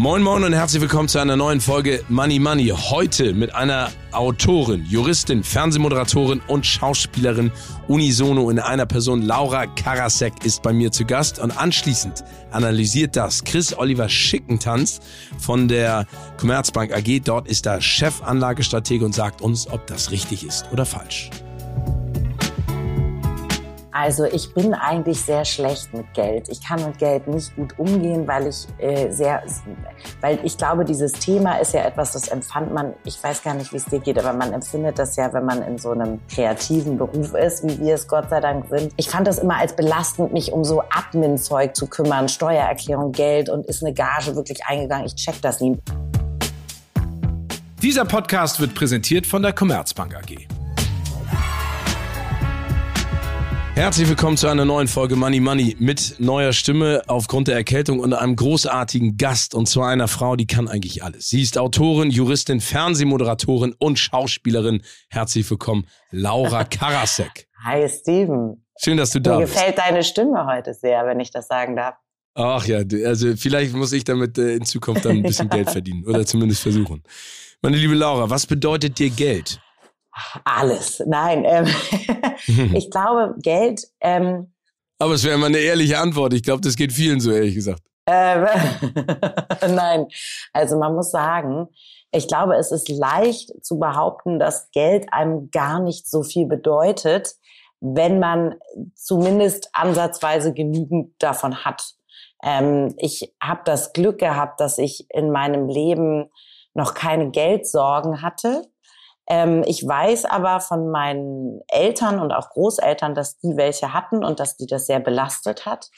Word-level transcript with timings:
Moin 0.00 0.22
Moin 0.22 0.44
und 0.44 0.54
herzlich 0.54 0.80
willkommen 0.80 1.08
zu 1.08 1.18
einer 1.18 1.36
neuen 1.36 1.60
Folge 1.60 2.02
Money 2.08 2.38
Money. 2.38 2.68
Heute 2.68 3.34
mit 3.34 3.54
einer 3.54 3.90
Autorin, 4.12 4.86
Juristin, 4.86 5.44
Fernsehmoderatorin 5.44 6.40
und 6.46 6.64
Schauspielerin 6.64 7.52
unisono 7.86 8.48
in 8.48 8.60
einer 8.60 8.86
Person. 8.86 9.20
Laura 9.20 9.66
Karasek 9.66 10.42
ist 10.42 10.62
bei 10.62 10.72
mir 10.72 10.90
zu 10.90 11.04
Gast 11.04 11.38
und 11.38 11.50
anschließend 11.50 12.24
analysiert 12.50 13.14
das 13.14 13.44
Chris 13.44 13.76
Oliver 13.76 14.08
Schickentanz 14.08 15.00
von 15.38 15.68
der 15.68 16.06
Commerzbank 16.38 16.94
AG. 16.94 17.20
Dort 17.22 17.46
ist 17.46 17.66
er 17.66 17.82
Chefanlagestratege 17.82 19.04
und 19.04 19.14
sagt 19.14 19.42
uns, 19.42 19.68
ob 19.68 19.86
das 19.86 20.12
richtig 20.12 20.46
ist 20.46 20.64
oder 20.72 20.86
falsch. 20.86 21.28
Also 23.92 24.24
ich 24.24 24.54
bin 24.54 24.72
eigentlich 24.72 25.20
sehr 25.20 25.44
schlecht 25.44 25.92
mit 25.92 26.12
Geld. 26.14 26.48
Ich 26.48 26.64
kann 26.64 26.84
mit 26.84 26.98
Geld 26.98 27.26
nicht 27.26 27.54
gut 27.56 27.76
umgehen, 27.76 28.26
weil 28.28 28.46
ich 28.46 28.68
äh, 28.78 29.10
sehr, 29.10 29.42
weil 30.20 30.38
ich 30.44 30.56
glaube, 30.56 30.84
dieses 30.84 31.12
Thema 31.12 31.56
ist 31.56 31.74
ja 31.74 31.82
etwas, 31.82 32.12
das 32.12 32.28
empfand 32.28 32.72
man, 32.72 32.94
ich 33.04 33.22
weiß 33.22 33.42
gar 33.42 33.54
nicht, 33.54 33.72
wie 33.72 33.78
es 33.78 33.86
dir 33.86 33.98
geht, 33.98 34.18
aber 34.18 34.32
man 34.32 34.52
empfindet 34.52 34.98
das 34.98 35.16
ja, 35.16 35.32
wenn 35.32 35.44
man 35.44 35.62
in 35.62 35.76
so 35.78 35.90
einem 35.90 36.20
kreativen 36.32 36.98
Beruf 36.98 37.34
ist, 37.34 37.66
wie 37.66 37.80
wir 37.80 37.94
es 37.94 38.06
Gott 38.06 38.30
sei 38.30 38.40
Dank 38.40 38.66
sind. 38.70 38.92
Ich 38.96 39.08
fand 39.10 39.26
das 39.26 39.40
immer 39.40 39.56
als 39.56 39.74
belastend, 39.74 40.32
mich 40.32 40.52
um 40.52 40.62
so 40.62 40.82
Admin-Zeug 40.90 41.74
zu 41.74 41.88
kümmern, 41.88 42.28
Steuererklärung, 42.28 43.10
Geld 43.10 43.48
und 43.48 43.66
ist 43.66 43.82
eine 43.82 43.92
Gage 43.92 44.36
wirklich 44.36 44.64
eingegangen. 44.66 45.06
Ich 45.06 45.16
check 45.16 45.42
das 45.42 45.60
nie. 45.60 45.78
Dieser 47.82 48.04
Podcast 48.04 48.60
wird 48.60 48.74
präsentiert 48.74 49.26
von 49.26 49.42
der 49.42 49.52
Commerzbank 49.52 50.14
AG. 50.14 50.59
Herzlich 53.80 54.10
willkommen 54.10 54.36
zu 54.36 54.46
einer 54.46 54.66
neuen 54.66 54.88
Folge 54.88 55.16
Money 55.16 55.40
Money 55.40 55.74
mit 55.78 56.16
neuer 56.18 56.52
Stimme 56.52 57.00
aufgrund 57.06 57.48
der 57.48 57.54
Erkältung 57.54 58.00
und 58.00 58.12
einem 58.12 58.36
großartigen 58.36 59.16
Gast 59.16 59.54
und 59.54 59.70
zwar 59.70 59.88
einer 59.88 60.06
Frau, 60.06 60.36
die 60.36 60.46
kann 60.46 60.68
eigentlich 60.68 61.02
alles. 61.02 61.30
Sie 61.30 61.40
ist 61.40 61.56
Autorin, 61.56 62.10
Juristin, 62.10 62.60
Fernsehmoderatorin 62.60 63.74
und 63.78 63.98
Schauspielerin. 63.98 64.82
Herzlich 65.08 65.50
willkommen, 65.50 65.86
Laura 66.10 66.64
Karasek. 66.70 67.48
Hi 67.64 67.88
Steven. 67.88 68.62
Schön, 68.78 68.98
dass 68.98 69.12
du 69.12 69.20
da 69.22 69.38
Mir 69.38 69.46
bist. 69.46 69.54
gefällt 69.54 69.78
deine 69.78 70.04
Stimme 70.04 70.44
heute 70.44 70.74
sehr, 70.74 71.06
wenn 71.06 71.18
ich 71.18 71.30
das 71.30 71.46
sagen 71.46 71.74
darf. 71.74 71.94
Ach 72.34 72.66
ja, 72.66 72.82
also 73.06 73.34
vielleicht 73.34 73.72
muss 73.72 73.94
ich 73.94 74.04
damit 74.04 74.36
äh, 74.36 74.56
in 74.56 74.66
Zukunft 74.66 75.06
dann 75.06 75.16
ein 75.16 75.22
bisschen 75.22 75.48
Geld 75.48 75.70
verdienen 75.70 76.04
oder 76.04 76.26
zumindest 76.26 76.60
versuchen. 76.60 77.02
Meine 77.62 77.78
liebe 77.78 77.94
Laura, 77.94 78.28
was 78.28 78.44
bedeutet 78.44 78.98
dir 78.98 79.08
Geld? 79.08 79.58
Alles. 80.44 81.02
Nein, 81.06 81.44
ähm, 81.46 81.66
ich 82.74 82.90
glaube, 82.90 83.34
Geld. 83.38 83.86
Ähm, 84.00 84.52
Aber 84.98 85.14
es 85.14 85.24
wäre 85.24 85.34
immer 85.34 85.46
eine 85.46 85.58
ehrliche 85.58 85.98
Antwort. 85.98 86.32
Ich 86.34 86.42
glaube, 86.42 86.60
das 86.60 86.76
geht 86.76 86.92
vielen 86.92 87.20
so, 87.20 87.30
ehrlich 87.30 87.54
gesagt. 87.54 87.82
Äh, 88.06 88.38
Nein, 89.68 90.06
also 90.52 90.78
man 90.78 90.94
muss 90.94 91.10
sagen, 91.10 91.68
ich 92.12 92.26
glaube, 92.26 92.56
es 92.56 92.72
ist 92.72 92.88
leicht 92.88 93.64
zu 93.64 93.78
behaupten, 93.78 94.38
dass 94.38 94.70
Geld 94.72 95.12
einem 95.12 95.50
gar 95.50 95.80
nicht 95.80 96.10
so 96.10 96.22
viel 96.22 96.46
bedeutet, 96.46 97.36
wenn 97.80 98.18
man 98.18 98.56
zumindest 98.94 99.70
ansatzweise 99.72 100.52
genügend 100.52 101.14
davon 101.22 101.64
hat. 101.64 101.94
Ähm, 102.42 102.94
ich 102.98 103.32
habe 103.40 103.60
das 103.64 103.92
Glück 103.92 104.18
gehabt, 104.18 104.60
dass 104.60 104.78
ich 104.78 105.06
in 105.10 105.30
meinem 105.30 105.68
Leben 105.68 106.30
noch 106.74 106.94
keine 106.94 107.30
Geldsorgen 107.30 108.22
hatte. 108.22 108.66
Ähm, 109.30 109.62
ich 109.64 109.86
weiß 109.86 110.24
aber 110.24 110.58
von 110.60 110.90
meinen 110.90 111.60
Eltern 111.68 112.18
und 112.18 112.32
auch 112.32 112.50
Großeltern, 112.50 113.14
dass 113.14 113.38
die 113.38 113.56
welche 113.56 113.94
hatten 113.94 114.24
und 114.24 114.40
dass 114.40 114.56
die 114.56 114.66
das 114.66 114.86
sehr 114.86 114.98
belastet 114.98 115.64
hat. 115.64 115.88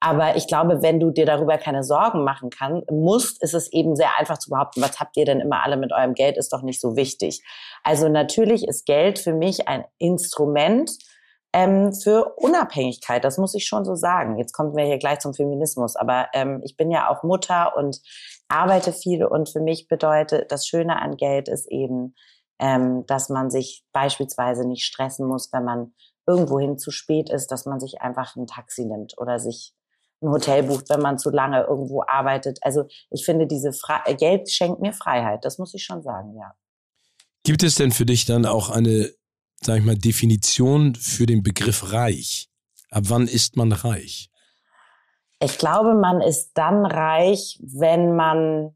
Aber 0.00 0.34
ich 0.36 0.48
glaube, 0.48 0.82
wenn 0.82 0.98
du 0.98 1.10
dir 1.10 1.26
darüber 1.26 1.56
keine 1.56 1.84
Sorgen 1.84 2.24
machen 2.24 2.50
kann, 2.50 2.82
musst, 2.90 3.42
ist 3.42 3.54
es 3.54 3.70
eben 3.72 3.94
sehr 3.94 4.18
einfach 4.18 4.38
zu 4.38 4.50
behaupten, 4.50 4.82
was 4.82 4.98
habt 4.98 5.16
ihr 5.16 5.24
denn 5.24 5.40
immer 5.40 5.62
alle 5.62 5.76
mit 5.76 5.92
eurem 5.92 6.14
Geld, 6.14 6.36
ist 6.36 6.52
doch 6.52 6.62
nicht 6.62 6.80
so 6.80 6.96
wichtig. 6.96 7.44
Also 7.84 8.08
natürlich 8.08 8.66
ist 8.66 8.86
Geld 8.86 9.18
für 9.18 9.34
mich 9.34 9.68
ein 9.68 9.84
Instrument 9.98 10.90
ähm, 11.52 11.92
für 11.92 12.34
Unabhängigkeit, 12.38 13.22
das 13.24 13.38
muss 13.38 13.54
ich 13.54 13.66
schon 13.66 13.84
so 13.84 13.94
sagen. 13.94 14.38
Jetzt 14.38 14.52
kommen 14.52 14.74
wir 14.74 14.84
hier 14.84 14.98
gleich 14.98 15.18
zum 15.20 15.34
Feminismus, 15.34 15.96
aber 15.96 16.28
ähm, 16.32 16.60
ich 16.64 16.76
bin 16.76 16.90
ja 16.90 17.08
auch 17.10 17.22
Mutter 17.22 17.76
und 17.76 18.00
arbeite 18.48 18.92
viel 18.92 19.24
und 19.24 19.48
für 19.50 19.60
mich 19.60 19.86
bedeutet, 19.86 20.50
das 20.50 20.66
Schöne 20.66 21.00
an 21.00 21.16
Geld 21.16 21.48
ist 21.48 21.70
eben, 21.70 22.14
ähm, 22.60 23.06
dass 23.06 23.30
man 23.30 23.50
sich 23.50 23.84
beispielsweise 23.92 24.66
nicht 24.66 24.84
stressen 24.84 25.26
muss, 25.26 25.50
wenn 25.52 25.64
man 25.64 25.94
irgendwohin 26.26 26.78
zu 26.78 26.90
spät 26.90 27.30
ist, 27.30 27.48
dass 27.48 27.64
man 27.64 27.80
sich 27.80 28.02
einfach 28.02 28.36
ein 28.36 28.46
Taxi 28.46 28.84
nimmt 28.84 29.18
oder 29.18 29.38
sich 29.38 29.74
ein 30.22 30.28
Hotel 30.28 30.62
bucht, 30.64 30.90
wenn 30.90 31.00
man 31.00 31.18
zu 31.18 31.30
lange 31.30 31.62
irgendwo 31.62 32.02
arbeitet. 32.06 32.58
Also 32.62 32.84
ich 33.10 33.24
finde, 33.24 33.46
diese 33.46 33.72
Fre 33.72 34.14
Geld 34.14 34.50
schenkt 34.50 34.80
mir 34.80 34.92
Freiheit. 34.92 35.44
Das 35.44 35.58
muss 35.58 35.72
ich 35.74 35.82
schon 35.82 36.02
sagen, 36.02 36.36
ja. 36.36 36.52
Gibt 37.42 37.62
es 37.62 37.76
denn 37.76 37.90
für 37.90 38.04
dich 38.04 38.26
dann 38.26 38.44
auch 38.44 38.68
eine, 38.68 39.10
sag 39.62 39.78
ich 39.78 39.84
mal, 39.84 39.96
Definition 39.96 40.94
für 40.94 41.24
den 41.24 41.42
Begriff 41.42 41.92
reich? 41.92 42.50
Ab 42.90 43.04
wann 43.06 43.26
ist 43.26 43.56
man 43.56 43.72
reich? 43.72 44.30
Ich 45.42 45.56
glaube, 45.56 45.94
man 45.94 46.20
ist 46.20 46.50
dann 46.52 46.84
reich, 46.84 47.58
wenn 47.62 48.14
man 48.14 48.74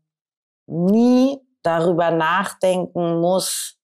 nie 0.67 1.44
darüber 1.65 2.11
nachdenken 2.11 3.21
muss, 3.21 3.77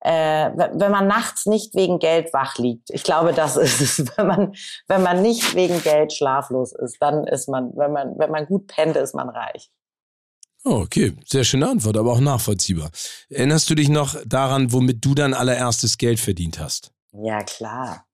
äh, 0.00 0.50
wenn 0.54 0.90
man 0.90 1.06
nachts 1.06 1.46
nicht 1.46 1.74
wegen 1.74 1.98
Geld 1.98 2.32
wach 2.32 2.56
liegt. 2.56 2.90
Ich 2.90 3.02
glaube, 3.02 3.32
das 3.32 3.56
ist 3.58 3.80
es. 3.80 4.16
Wenn 4.16 4.26
man, 4.26 4.54
wenn 4.86 5.02
man 5.02 5.22
nicht 5.22 5.54
wegen 5.54 5.82
Geld 5.82 6.12
schlaflos 6.12 6.72
ist, 6.72 6.96
dann 7.00 7.26
ist 7.26 7.48
man, 7.48 7.72
wenn 7.76 7.92
man, 7.92 8.18
wenn 8.18 8.30
man 8.30 8.46
gut 8.46 8.68
pennt, 8.68 8.96
ist 8.96 9.14
man 9.14 9.28
reich. 9.28 9.70
Oh, 10.64 10.80
okay. 10.82 11.16
Sehr 11.24 11.44
schöne 11.44 11.68
Antwort, 11.68 11.96
aber 11.96 12.12
auch 12.12 12.20
nachvollziehbar. 12.20 12.90
Erinnerst 13.28 13.70
du 13.70 13.74
dich 13.74 13.88
noch 13.88 14.16
daran, 14.26 14.72
womit 14.72 15.04
du 15.04 15.14
dein 15.14 15.34
allererstes 15.34 15.98
Geld 15.98 16.20
verdient 16.20 16.58
hast? 16.58 16.92
Ja, 17.12 17.42
klar. 17.42 18.07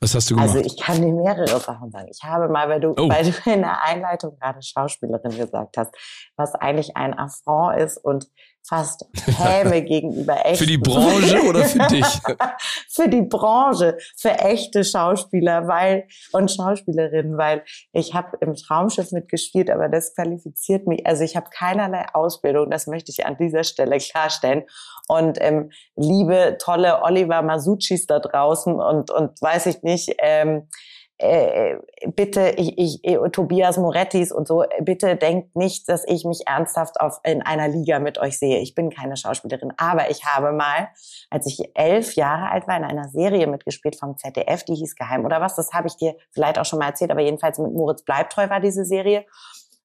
Was 0.00 0.14
hast 0.14 0.30
du 0.30 0.36
gemacht? 0.36 0.50
Also 0.54 0.60
ich 0.64 0.80
kann 0.80 1.02
dir 1.02 1.12
mehrere 1.12 1.58
Sachen 1.58 1.90
sagen. 1.90 2.08
Ich 2.10 2.22
habe 2.22 2.48
mal, 2.48 2.68
weil 2.68 2.80
du, 2.80 2.90
Oh. 2.96 3.08
weil 3.08 3.24
du 3.30 3.50
in 3.50 3.62
der 3.62 3.82
Einleitung 3.84 4.36
gerade 4.36 4.62
Schauspielerin 4.62 5.36
gesagt 5.36 5.76
hast, 5.76 5.92
was 6.36 6.54
eigentlich 6.54 6.96
ein 6.96 7.18
Affront 7.18 7.80
ist 7.80 7.96
und 7.98 8.28
fast 8.62 9.06
Häme 9.38 9.82
gegenüber 9.82 10.44
echten. 10.44 10.58
für 10.58 10.66
die 10.66 10.78
Branche 10.78 11.42
oder 11.48 11.64
für 11.64 11.86
dich? 11.88 12.06
für 12.88 13.08
die 13.08 13.22
Branche, 13.22 13.96
für 14.16 14.30
echte 14.30 14.84
Schauspieler, 14.84 15.66
weil 15.66 16.06
und 16.32 16.50
Schauspielerinnen, 16.50 17.38
weil 17.38 17.64
ich 17.92 18.14
habe 18.14 18.36
im 18.40 18.54
Traumschiff 18.54 19.12
mitgespielt, 19.12 19.70
aber 19.70 19.88
das 19.88 20.14
qualifiziert 20.14 20.86
mich. 20.86 21.06
Also 21.06 21.24
ich 21.24 21.36
habe 21.36 21.48
keinerlei 21.50 22.06
Ausbildung, 22.12 22.70
das 22.70 22.86
möchte 22.86 23.10
ich 23.10 23.26
an 23.26 23.36
dieser 23.38 23.64
Stelle 23.64 23.98
klarstellen. 23.98 24.64
Und 25.08 25.38
ähm, 25.40 25.70
liebe 25.96 26.58
tolle 26.60 27.02
Oliver 27.02 27.42
Masuccis 27.42 28.06
da 28.06 28.18
draußen 28.18 28.78
und 28.80 29.10
und 29.10 29.40
weiß 29.40 29.66
ich 29.66 29.82
nicht. 29.82 30.14
Ähm, 30.18 30.68
äh, 31.18 31.78
bitte, 32.06 32.50
ich, 32.56 32.78
ich, 32.78 33.04
äh, 33.04 33.18
Tobias 33.30 33.76
Morettis 33.76 34.30
und 34.30 34.46
so, 34.46 34.64
bitte 34.80 35.16
denkt 35.16 35.56
nicht, 35.56 35.88
dass 35.88 36.04
ich 36.06 36.24
mich 36.24 36.46
ernsthaft 36.46 37.00
auf, 37.00 37.18
in 37.24 37.42
einer 37.42 37.66
Liga 37.66 37.98
mit 37.98 38.18
euch 38.18 38.38
sehe. 38.38 38.58
Ich 38.60 38.76
bin 38.76 38.90
keine 38.90 39.16
Schauspielerin, 39.16 39.72
aber 39.76 40.10
ich 40.10 40.24
habe 40.24 40.52
mal, 40.52 40.88
als 41.28 41.46
ich 41.46 41.72
elf 41.74 42.14
Jahre 42.14 42.50
alt 42.50 42.68
war, 42.68 42.76
in 42.76 42.84
einer 42.84 43.08
Serie 43.08 43.48
mitgespielt 43.48 43.96
vom 43.96 44.16
ZDF, 44.16 44.62
die 44.64 44.76
hieß 44.76 44.94
Geheim 44.94 45.24
oder 45.24 45.40
was, 45.40 45.56
das 45.56 45.72
habe 45.72 45.88
ich 45.88 45.96
dir 45.96 46.14
vielleicht 46.30 46.58
auch 46.58 46.64
schon 46.64 46.78
mal 46.78 46.86
erzählt, 46.86 47.10
aber 47.10 47.20
jedenfalls 47.20 47.58
mit 47.58 47.72
Moritz 47.72 48.04
Bleibtreu 48.04 48.48
war 48.48 48.60
diese 48.60 48.84
Serie. 48.84 49.24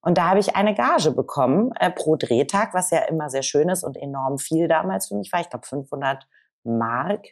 Und 0.02 0.18
da 0.18 0.30
habe 0.30 0.40
ich 0.40 0.56
eine 0.56 0.76
Gage 0.76 1.12
bekommen 1.12 1.72
äh, 1.80 1.90
pro 1.90 2.16
Drehtag, 2.16 2.74
was 2.74 2.92
ja 2.92 3.00
immer 3.00 3.30
sehr 3.30 3.44
schön 3.44 3.70
ist 3.70 3.84
und 3.84 3.98
enorm 3.98 4.38
viel 4.38 4.68
damals 4.68 5.08
für 5.08 5.16
mich 5.16 5.32
war. 5.32 5.40
Ich 5.40 5.50
glaube 5.50 5.66
500 5.66 6.28
Mark 6.64 7.30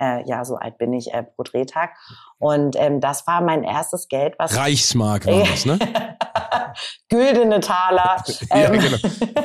äh, 0.00 0.26
ja, 0.26 0.44
so 0.44 0.56
alt 0.56 0.78
bin 0.78 0.92
ich 0.92 1.12
äh, 1.12 1.22
pro 1.22 1.42
Drehtag. 1.42 1.90
Und 2.38 2.76
ähm, 2.78 3.00
das 3.00 3.26
war 3.26 3.40
mein 3.40 3.62
erstes 3.62 4.08
Geld, 4.08 4.34
was 4.38 4.56
Reichsmark 4.56 5.26
war 5.26 5.40
das, 5.40 5.64
ne? 5.66 5.78
güldene 7.08 7.60
Taler. 7.60 8.22
ja, 8.50 8.56
Ähm, 8.56 8.72
genau. 8.80 8.96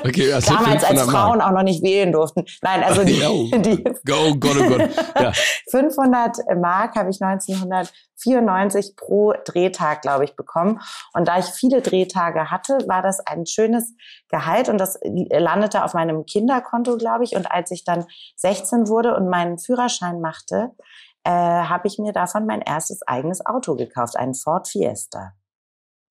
Okay, 0.05 0.33
also 0.33 0.53
Damals, 0.53 0.83
500 0.83 0.89
als 0.89 1.05
Mark. 1.05 1.09
Frauen 1.11 1.41
auch 1.41 1.51
noch 1.51 1.63
nicht 1.63 1.83
wählen 1.83 2.11
durften. 2.11 2.45
Nein, 2.61 2.83
also 2.83 3.03
die, 3.03 3.21
Oh. 3.23 3.49
die 3.57 3.83
Oh 4.11 4.35
Gott, 4.35 4.57
oh 4.59 4.67
Gott. 4.67 4.89
Ja. 5.19 5.31
500 5.71 6.37
Mark 6.59 6.95
habe 6.95 7.09
ich 7.09 7.21
1994 7.21 8.95
pro 8.95 9.33
Drehtag, 9.45 10.01
glaube 10.01 10.23
ich, 10.25 10.35
bekommen. 10.35 10.79
Und 11.13 11.27
da 11.27 11.39
ich 11.39 11.45
viele 11.45 11.81
Drehtage 11.81 12.49
hatte, 12.51 12.79
war 12.87 13.01
das 13.01 13.19
ein 13.19 13.45
schönes 13.45 13.93
Gehalt 14.29 14.69
und 14.69 14.77
das 14.77 14.99
landete 15.03 15.83
auf 15.83 15.93
meinem 15.93 16.25
Kinderkonto, 16.25 16.97
glaube 16.97 17.23
ich. 17.23 17.35
Und 17.35 17.51
als 17.51 17.71
ich 17.71 17.83
dann 17.83 18.05
16 18.37 18.87
wurde 18.87 19.15
und 19.15 19.29
meinen 19.29 19.57
Führerschein 19.57 20.21
machte, 20.21 20.71
äh, 21.23 21.31
habe 21.31 21.87
ich 21.87 21.99
mir 21.99 22.13
davon 22.13 22.45
mein 22.45 22.61
erstes 22.61 23.01
eigenes 23.05 23.45
Auto 23.45 23.75
gekauft, 23.75 24.15
einen 24.17 24.33
Ford 24.33 24.67
Fiesta. 24.67 25.33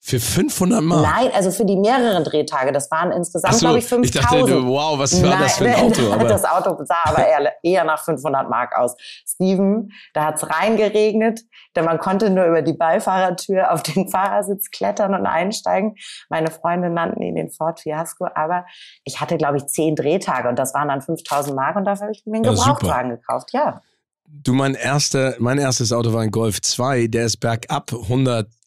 Für 0.00 0.20
500 0.20 0.80
Mark? 0.80 1.02
Nein, 1.02 1.30
also 1.34 1.50
für 1.50 1.64
die 1.64 1.76
mehreren 1.76 2.22
Drehtage. 2.22 2.70
Das 2.72 2.90
waren 2.90 3.10
insgesamt, 3.10 3.54
so, 3.54 3.60
glaube 3.60 3.78
ich, 3.78 3.84
5000. 3.84 4.14
ich 4.14 4.20
dachte, 4.20 4.46
du, 4.46 4.66
wow, 4.68 4.98
was 4.98 5.22
war 5.22 5.38
das 5.38 5.58
für 5.58 5.66
ein 5.66 5.74
Auto? 5.74 6.12
Aber 6.12 6.24
das 6.24 6.44
Auto 6.44 6.76
sah 6.84 6.94
aber 7.04 7.26
eher, 7.26 7.52
eher 7.62 7.84
nach 7.84 8.02
500 8.02 8.48
Mark 8.48 8.76
aus. 8.78 8.94
Steven, 9.26 9.90
da 10.14 10.26
hat's 10.26 10.48
reingeregnet, 10.48 11.40
denn 11.74 11.84
man 11.84 11.98
konnte 11.98 12.30
nur 12.30 12.44
über 12.46 12.62
die 12.62 12.72
Beifahrertür 12.72 13.72
auf 13.72 13.82
den 13.82 14.08
Fahrersitz 14.08 14.70
klettern 14.70 15.14
und 15.14 15.26
einsteigen. 15.26 15.96
Meine 16.30 16.50
Freunde 16.52 16.90
nannten 16.90 17.20
ihn 17.20 17.34
den 17.34 17.50
Ford 17.50 17.80
Fiasco, 17.80 18.28
aber 18.34 18.66
ich 19.04 19.20
hatte, 19.20 19.36
glaube 19.36 19.58
ich, 19.58 19.66
zehn 19.66 19.96
Drehtage 19.96 20.48
und 20.48 20.58
das 20.58 20.74
waren 20.74 20.88
dann 20.88 21.02
5000 21.02 21.56
Mark 21.56 21.76
und 21.76 21.84
dafür 21.84 22.06
habe 22.06 22.12
ich 22.12 22.24
mir 22.24 22.36
einen 22.36 22.44
Ja. 22.44 22.52
Gebrauchtwagen 22.52 23.10
gekauft. 23.10 23.50
Ja. 23.52 23.82
Du, 24.30 24.52
mein, 24.52 24.74
erster, 24.74 25.34
mein 25.38 25.58
erstes 25.58 25.92
Auto 25.92 26.12
war 26.12 26.20
ein 26.20 26.30
Golf 26.30 26.60
2, 26.60 27.08
der 27.08 27.24
ist 27.24 27.38
bergab 27.38 27.92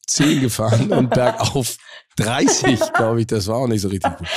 110 0.08 0.40
gefahren 0.40 0.92
und 0.92 1.10
bergauf 1.14 1.76
30, 2.16 2.80
glaube 2.94 3.20
ich. 3.20 3.26
Das 3.26 3.46
war 3.46 3.56
auch 3.56 3.68
nicht 3.68 3.80
so 3.80 3.88
richtig 3.88 4.16
gut. 4.16 4.28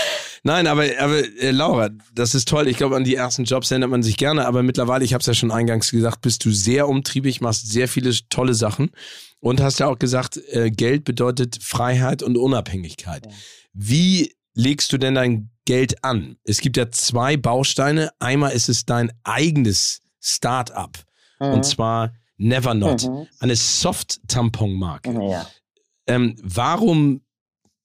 Nein, 0.44 0.67
aber, 0.67 0.85
aber 1.00 1.17
äh, 1.39 1.51
Laura, 1.51 1.89
das 2.13 2.35
ist 2.35 2.47
toll. 2.47 2.67
Ich 2.67 2.77
glaube, 2.77 2.95
an 2.95 3.03
die 3.03 3.15
ersten 3.15 3.44
Jobs 3.44 3.71
erinnert 3.71 3.89
man 3.89 4.03
sich 4.03 4.17
gerne, 4.17 4.45
aber 4.45 4.63
mittlerweile, 4.63 5.03
ich 5.03 5.13
habe 5.13 5.21
es 5.21 5.27
ja 5.27 5.33
schon 5.33 5.51
eingangs 5.51 5.91
gesagt, 5.91 6.21
bist 6.21 6.45
du 6.45 6.51
sehr 6.51 6.88
umtriebig, 6.88 7.41
machst 7.41 7.69
sehr 7.71 7.88
viele 7.88 8.13
tolle 8.29 8.53
Sachen 8.53 8.91
und 9.39 9.62
hast 9.62 9.79
ja 9.79 9.88
auch 9.88 10.00
gesagt, 10.00 10.39
äh, 10.51 10.69
Geld 10.69 11.03
bedeutet 11.03 11.59
Freiheit 11.62 12.23
und 12.23 12.38
Unabhängigkeit. 12.38 13.27
Wie 13.73 14.33
legst 14.53 14.94
du 14.94 14.97
denn 14.97 15.15
dein 15.15 15.50
Geld 15.65 16.03
an? 16.03 16.38
Es 16.44 16.62
gibt 16.62 16.77
ja 16.77 16.89
zwei 16.91 17.38
Bausteine. 17.38 18.12
Einmal 18.19 18.51
ist 18.51 18.69
es 18.69 18.85
dein 18.85 19.12
eigenes 19.23 20.01
Start-up. 20.21 21.03
Mhm. 21.39 21.47
Und 21.47 21.65
zwar 21.65 22.13
Never 22.38 22.74
Not, 22.74 23.04
Mhm. 23.04 23.28
eine 23.40 23.56
Soft-Tampon-Marke. 23.56 25.12
ja. 25.30 25.46
Ähm, 26.08 26.36
warum 26.44 27.22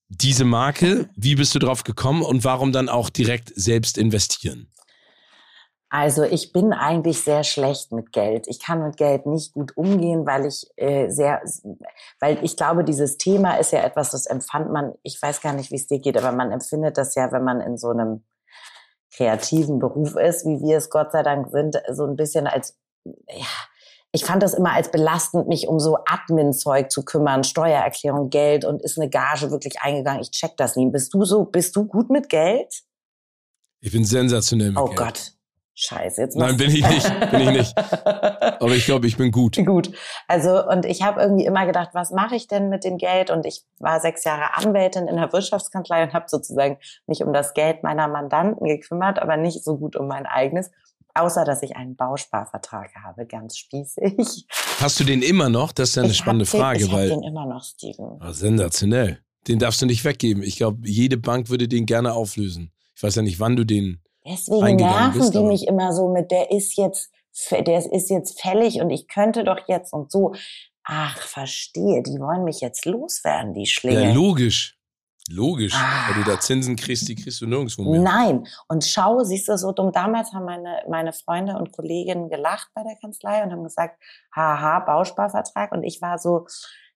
diese 0.09 0.45
Marke? 0.45 1.09
Wie 1.17 1.37
bist 1.37 1.55
du 1.55 1.59
drauf 1.59 1.85
gekommen 1.85 2.23
und 2.23 2.45
warum 2.45 2.73
dann 2.73 2.89
auch 2.89 3.09
direkt 3.11 3.53
selbst 3.55 3.97
investieren? 3.97 4.71
Also 5.93 6.23
ich 6.23 6.53
bin 6.53 6.73
eigentlich 6.73 7.21
sehr 7.23 7.43
schlecht 7.43 7.91
mit 7.91 8.13
Geld. 8.13 8.47
Ich 8.47 8.61
kann 8.61 8.83
mit 8.83 8.97
Geld 8.97 9.27
nicht 9.27 9.55
gut 9.55 9.77
umgehen, 9.77 10.25
weil 10.25 10.47
ich 10.47 10.67
äh, 10.77 11.09
sehr, 11.11 11.43
weil 12.21 12.39
ich 12.45 12.57
glaube, 12.57 12.85
dieses 12.85 13.17
Thema 13.17 13.55
ist 13.57 13.73
ja 13.73 13.83
etwas, 13.83 14.11
das 14.11 14.27
empfand 14.27 14.71
man, 14.73 14.93
ich 15.03 15.21
weiß 15.21 15.41
gar 15.41 15.53
nicht, 15.53 15.73
wie 15.73 15.77
es 15.77 15.89
dir 15.89 15.99
geht, 15.99 16.17
aber 16.17 16.31
man 16.31 16.53
empfindet 16.53 16.97
das 16.97 17.17
ja, 17.17 17.33
wenn 17.33 17.43
man 17.43 17.61
in 17.61 17.77
so 17.77 17.89
einem 17.89 18.25
kreativen 19.13 19.81
Beruf 19.81 20.15
ist, 20.15 20.47
wie 20.47 20.61
wir 20.61 20.77
es 20.79 20.91
Gott 20.91 21.11
sei 21.11 21.25
Dank 21.25 21.49
sind, 21.51 21.77
so 21.91 22.05
ein 22.05 22.15
bisschen 22.15 22.47
als, 22.47 22.79
ja, 23.05 23.47
ich 24.13 24.25
fand 24.25 24.43
das 24.43 24.55
immer 24.55 24.73
als 24.73 24.91
belastend, 24.91 25.47
mich 25.49 25.69
um 25.69 25.79
so 25.79 25.99
Admin-Zeug 26.07 26.91
zu 26.91 27.05
kümmern, 27.05 27.45
Steuererklärung, 27.45 28.29
Geld 28.31 28.65
und 28.65 28.83
ist 28.83 28.99
eine 28.99 29.09
Gage 29.09 29.51
wirklich 29.51 29.81
eingegangen. 29.81 30.21
Ich 30.21 30.31
check 30.33 30.57
das 30.57 30.77
nie. 30.77 30.91
Bist 30.91 31.15
du 31.15 31.25
so, 31.25 31.45
bist 31.45 31.77
du 31.77 31.87
gut 31.87 32.11
mit 32.11 32.29
Geld? 32.29 32.83
Ich 33.81 33.93
bin 33.93 34.05
sensationell 34.05 34.71
mit 34.71 34.79
Oh 34.79 34.87
Geld. 34.87 34.99
Gott. 34.99 35.33
Scheiße, 35.83 36.21
jetzt 36.21 36.37
Nein, 36.37 36.59
bin 36.59 36.69
ich 36.71 36.87
nicht, 36.87 37.21
bin 37.31 37.41
ich 37.41 37.51
nicht. 37.51 37.79
Aber 37.79 38.73
ich 38.73 38.85
glaube, 38.85 39.07
ich 39.07 39.17
bin 39.17 39.31
gut. 39.31 39.57
Gut. 39.65 39.91
Also, 40.29 40.67
und 40.69 40.85
ich 40.85 41.03
habe 41.03 41.23
irgendwie 41.23 41.47
immer 41.47 41.65
gedacht, 41.65 41.91
was 41.95 42.11
mache 42.11 42.37
ich 42.37 42.49
denn 42.49 42.69
mit 42.69 42.85
dem 42.85 42.99
Geld? 42.99 43.31
Und 43.31 43.47
ich 43.47 43.65
war 43.79 43.99
sechs 43.99 44.25
Jahre 44.25 44.59
Anwältin 44.59 45.09
in 45.09 45.17
der 45.17 45.33
Wirtschaftskanzlei 45.33 46.03
und 46.03 46.13
habe 46.13 46.27
sozusagen 46.29 46.77
mich 47.07 47.25
um 47.25 47.33
das 47.33 47.55
Geld 47.55 47.83
meiner 47.83 48.09
Mandanten 48.09 48.67
gekümmert, 48.67 49.21
aber 49.21 49.39
nicht 49.39 49.65
so 49.65 49.79
gut 49.79 49.97
um 49.97 50.07
mein 50.07 50.27
eigenes. 50.27 50.71
Außer, 51.15 51.45
dass 51.45 51.63
ich 51.63 51.77
einen 51.77 51.97
Bausparvertrag 51.97 52.95
habe, 53.05 53.27
ganz 53.27 53.57
spießig. 53.57 54.47
Hast 54.79 55.01
du 55.01 55.05
den 55.05 55.23
immer 55.23 55.49
noch? 55.49 55.73
Das 55.73 55.91
ist 55.91 55.97
ja 55.97 56.03
eine 56.03 56.13
ich 56.13 56.19
spannende 56.19 56.45
den, 56.45 56.61
Frage, 56.61 56.85
ich 56.85 56.93
weil 56.93 57.11
hab 57.11 57.19
den 57.19 57.25
immer 57.29 57.47
noch, 57.47 57.65
Steven. 57.65 58.17
Ah, 58.21 58.33
sensationell. 58.33 59.21
Den 59.49 59.59
darfst 59.59 59.81
du 59.83 59.87
nicht 59.87 60.05
weggeben. 60.05 60.43
Ich 60.43 60.57
glaube, 60.57 60.79
jede 60.85 61.17
Bank 61.17 61.49
würde 61.49 61.67
den 61.67 61.87
gerne 61.87 62.13
auflösen. 62.13 62.73
Ich 62.95 63.03
weiß 63.03 63.15
ja 63.17 63.23
nicht, 63.23 63.41
wann 63.41 63.57
du 63.57 63.65
den. 63.65 64.03
Deswegen 64.27 64.77
nerven 64.77 65.19
bist, 65.19 65.35
die 65.35 65.39
aber- 65.39 65.49
mich 65.49 65.67
immer 65.67 65.93
so 65.93 66.09
mit, 66.13 66.31
der 66.31 66.51
ist 66.51 66.77
jetzt, 66.77 67.11
der 67.51 67.91
ist 67.93 68.11
jetzt 68.11 68.41
fällig 68.41 68.81
und 68.81 68.91
ich 68.91 69.09
könnte 69.09 69.45
doch 69.45 69.59
jetzt 69.67 69.93
und 69.93 70.13
so. 70.13 70.35
Ach, 70.85 71.19
verstehe, 71.19 72.03
die 72.03 72.19
wollen 72.21 72.45
mich 72.45 72.61
jetzt 72.61 72.85
loswerden, 72.85 73.55
die 73.55 73.67
Schlinge. 73.67 74.05
Ja, 74.09 74.13
logisch. 74.13 74.77
Logisch. 75.29 75.75
Ah. 75.75 76.09
Weil 76.09 76.23
du 76.23 76.31
da 76.31 76.41
Zinsen 76.41 76.77
kriegst, 76.77 77.09
die 77.09 77.15
kriegst 77.15 77.41
du 77.41 77.47
nirgendwo 77.47 77.91
mehr. 77.91 78.01
Nein. 78.01 78.47
Und 78.69 78.85
schau, 78.85 79.23
siehst 79.23 79.49
du, 79.49 79.57
so 79.57 79.73
dumm. 79.73 79.93
Damals 79.93 80.33
haben 80.33 80.45
meine, 80.45 80.83
meine 80.89 81.13
Freunde 81.13 81.57
und 81.57 81.73
Kolleginnen 81.73 82.29
gelacht 82.29 82.69
bei 82.75 82.83
der 82.83 82.97
Kanzlei 82.97 83.43
und 83.43 83.53
haben 83.53 83.65
gesagt, 83.65 84.01
haha, 84.35 84.81
Bausparvertrag. 84.81 85.73
Und 85.73 85.83
ich 85.85 86.01
war 86.01 86.19
so, 86.19 86.47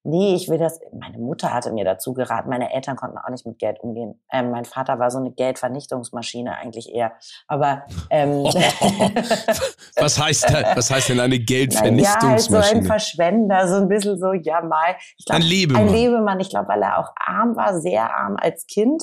nee, 0.05 0.35
ich 0.35 0.49
will 0.49 0.59
das. 0.59 0.79
Meine 0.93 1.19
Mutter 1.19 1.53
hatte 1.53 1.73
mir 1.73 1.85
dazu 1.85 2.15
geraten. 2.15 2.49
Meine 2.49 2.73
Eltern 2.73 2.95
konnten 2.97 3.19
auch 3.19 3.29
nicht 3.31 3.45
mit 3.47 3.59
Geld 3.59 3.81
umgehen. 3.81 4.21
Ähm, 4.31 4.51
mein 4.51 4.65
Vater 4.65 4.99
war 4.99 5.11
so 5.11 5.19
eine 5.19 5.33
Geldvernichtungsmaschine 5.33 6.57
eigentlich 6.57 6.95
eher. 6.95 7.13
Aber 7.49 7.83
ähm, 8.11 8.45
Was 9.97 10.19
heißt, 10.21 10.51
da- 10.51 10.77
was 10.77 10.91
heißt 10.91 11.09
denn 11.09 11.21
eine 11.21 11.37
Ja, 11.37 11.41
halt 11.41 11.73
so 11.73 11.79
ein 11.85 11.97
Geldvernichtungsmaschine? 11.97 12.83
Verschwender, 12.85 13.69
so 13.69 13.77
ein 13.77 13.89
bisschen 13.89 14.19
so, 14.19 14.33
ja 14.33 14.61
mal. 14.61 14.97
Ich 15.19 15.25
glaub, 15.25 15.37
Ein 15.41 15.43
Lebemann. 15.43 15.83
Ein 15.83 15.93
Lebemann, 15.93 16.41
ich 16.41 16.51
glaube, 16.51 16.69
weil 16.69 16.83
er 16.83 16.99
auch 16.99 17.11
arm 17.17 17.57
war, 17.57 17.81
sehr 17.81 18.15
arm 18.15 18.37
als 18.41 18.67
Kind 18.67 19.03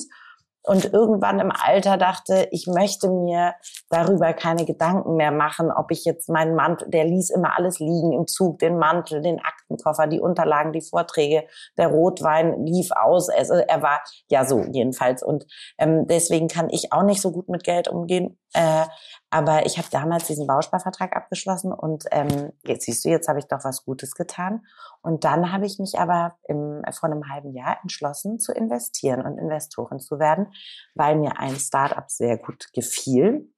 und 0.64 0.92
irgendwann 0.92 1.40
im 1.40 1.50
Alter 1.50 1.96
dachte, 1.96 2.48
ich 2.52 2.66
möchte 2.66 3.10
mir 3.10 3.54
darüber 3.90 4.32
keine 4.32 4.64
Gedanken 4.64 5.16
mehr 5.16 5.32
machen, 5.32 5.70
ob 5.72 5.90
ich 5.90 6.04
jetzt 6.04 6.28
meinen 6.28 6.54
Mantel, 6.54 6.88
der 6.88 7.04
ließ 7.04 7.30
immer 7.30 7.58
alles 7.58 7.80
liegen 7.80 8.12
im 8.12 8.26
Zug, 8.26 8.58
den 8.60 8.78
Mantel, 8.78 9.22
den 9.22 9.40
Aktenkoffer, 9.40 10.06
die 10.06 10.20
Unterlagen, 10.20 10.72
die 10.72 10.80
Vorträge, 10.82 11.44
der 11.76 11.88
Rotwein 11.88 12.64
lief 12.64 12.90
aus. 12.92 13.28
Also 13.28 13.54
er 13.54 13.82
war 13.82 14.02
ja 14.28 14.44
so 14.44 14.62
jedenfalls 14.70 15.22
und 15.22 15.46
ähm, 15.78 16.06
deswegen 16.06 16.48
kann 16.48 16.68
ich 16.70 16.92
auch 16.92 17.02
nicht 17.02 17.20
so 17.20 17.32
gut 17.32 17.48
mit 17.48 17.64
Geld 17.64 17.88
umgehen. 17.88 18.38
Äh, 18.54 18.86
aber 19.30 19.64
ich 19.64 19.78
habe 19.78 19.88
damals 19.90 20.26
diesen 20.26 20.46
Bausparvertrag 20.46 21.16
abgeschlossen 21.16 21.72
und 21.72 22.04
ähm, 22.10 22.52
jetzt 22.64 22.84
siehst 22.84 23.04
du, 23.04 23.08
jetzt 23.08 23.28
habe 23.28 23.38
ich 23.38 23.46
doch 23.46 23.64
was 23.64 23.84
Gutes 23.84 24.14
getan. 24.14 24.66
Und 25.00 25.24
dann 25.24 25.52
habe 25.52 25.64
ich 25.66 25.78
mich 25.78 25.98
aber 25.98 26.36
im, 26.48 26.82
vor 26.92 27.10
einem 27.10 27.28
halben 27.30 27.54
Jahr 27.54 27.78
entschlossen 27.82 28.38
zu 28.38 28.52
investieren 28.52 29.22
und 29.22 29.38
Investorin 29.38 30.00
zu 30.00 30.18
werden, 30.18 30.52
weil 30.94 31.16
mir 31.16 31.38
ein 31.38 31.56
Startup 31.56 32.10
sehr 32.10 32.36
gut 32.36 32.72
gefiel. 32.74 33.50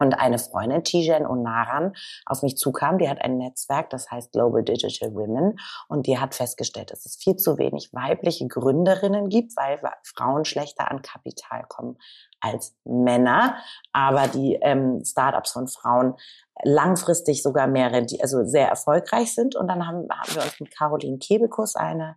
Und 0.00 0.14
eine 0.14 0.38
Freundin, 0.38 0.82
Tijen 0.82 1.26
Onaran, 1.26 1.92
auf 2.24 2.42
mich 2.42 2.56
zukam. 2.56 2.98
Die 2.98 3.08
hat 3.08 3.22
ein 3.22 3.36
Netzwerk, 3.36 3.90
das 3.90 4.10
heißt 4.10 4.32
Global 4.32 4.64
Digital 4.64 5.14
Women. 5.14 5.58
Und 5.88 6.06
die 6.06 6.18
hat 6.18 6.34
festgestellt, 6.34 6.90
dass 6.90 7.04
es 7.04 7.16
viel 7.16 7.36
zu 7.36 7.58
wenig 7.58 7.90
weibliche 7.92 8.48
Gründerinnen 8.48 9.28
gibt, 9.28 9.56
weil 9.56 9.78
Frauen 10.02 10.46
schlechter 10.46 10.90
an 10.90 11.02
Kapital 11.02 11.64
kommen 11.68 11.98
als 12.40 12.74
Männer. 12.84 13.56
Aber 13.92 14.26
die 14.26 14.58
ähm, 14.62 15.04
Startups 15.04 15.52
von 15.52 15.68
Frauen 15.68 16.14
langfristig 16.62 17.42
sogar 17.42 17.66
mehr, 17.66 17.92
also 17.92 18.44
sehr 18.44 18.68
erfolgreich 18.68 19.34
sind. 19.34 19.54
Und 19.54 19.68
dann 19.68 19.86
haben, 19.86 20.08
haben 20.10 20.34
wir 20.34 20.42
uns 20.42 20.58
mit 20.60 20.74
Caroline 20.74 21.18
Kebekus, 21.18 21.76
eine 21.76 22.16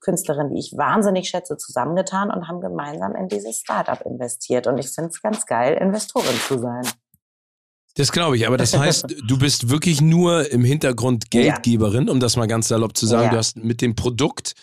Künstlerin, 0.00 0.50
die 0.50 0.58
ich 0.58 0.76
wahnsinnig 0.76 1.28
schätze, 1.28 1.56
zusammengetan 1.56 2.30
und 2.30 2.48
haben 2.48 2.60
gemeinsam 2.60 3.14
in 3.14 3.28
dieses 3.28 3.60
Startup 3.60 4.00
investiert. 4.02 4.66
Und 4.66 4.78
ich 4.78 4.90
finde 4.90 5.10
es 5.10 5.22
ganz 5.22 5.46
geil, 5.46 5.78
Investorin 5.80 6.36
zu 6.46 6.58
sein. 6.58 6.82
Das 7.96 8.10
glaube 8.10 8.36
ich, 8.36 8.46
aber 8.46 8.56
das 8.56 8.76
heißt, 8.76 9.06
du 9.28 9.38
bist 9.38 9.68
wirklich 9.68 10.00
nur 10.00 10.50
im 10.50 10.64
Hintergrund 10.64 11.30
Geldgeberin, 11.30 12.08
um 12.08 12.20
das 12.20 12.36
mal 12.36 12.46
ganz 12.46 12.68
salopp 12.68 12.96
zu 12.96 13.06
sagen. 13.06 13.24
Ja. 13.24 13.30
Du 13.30 13.36
hast 13.36 13.56
mit 13.56 13.82
dem 13.82 13.94
Produkt, 13.94 14.54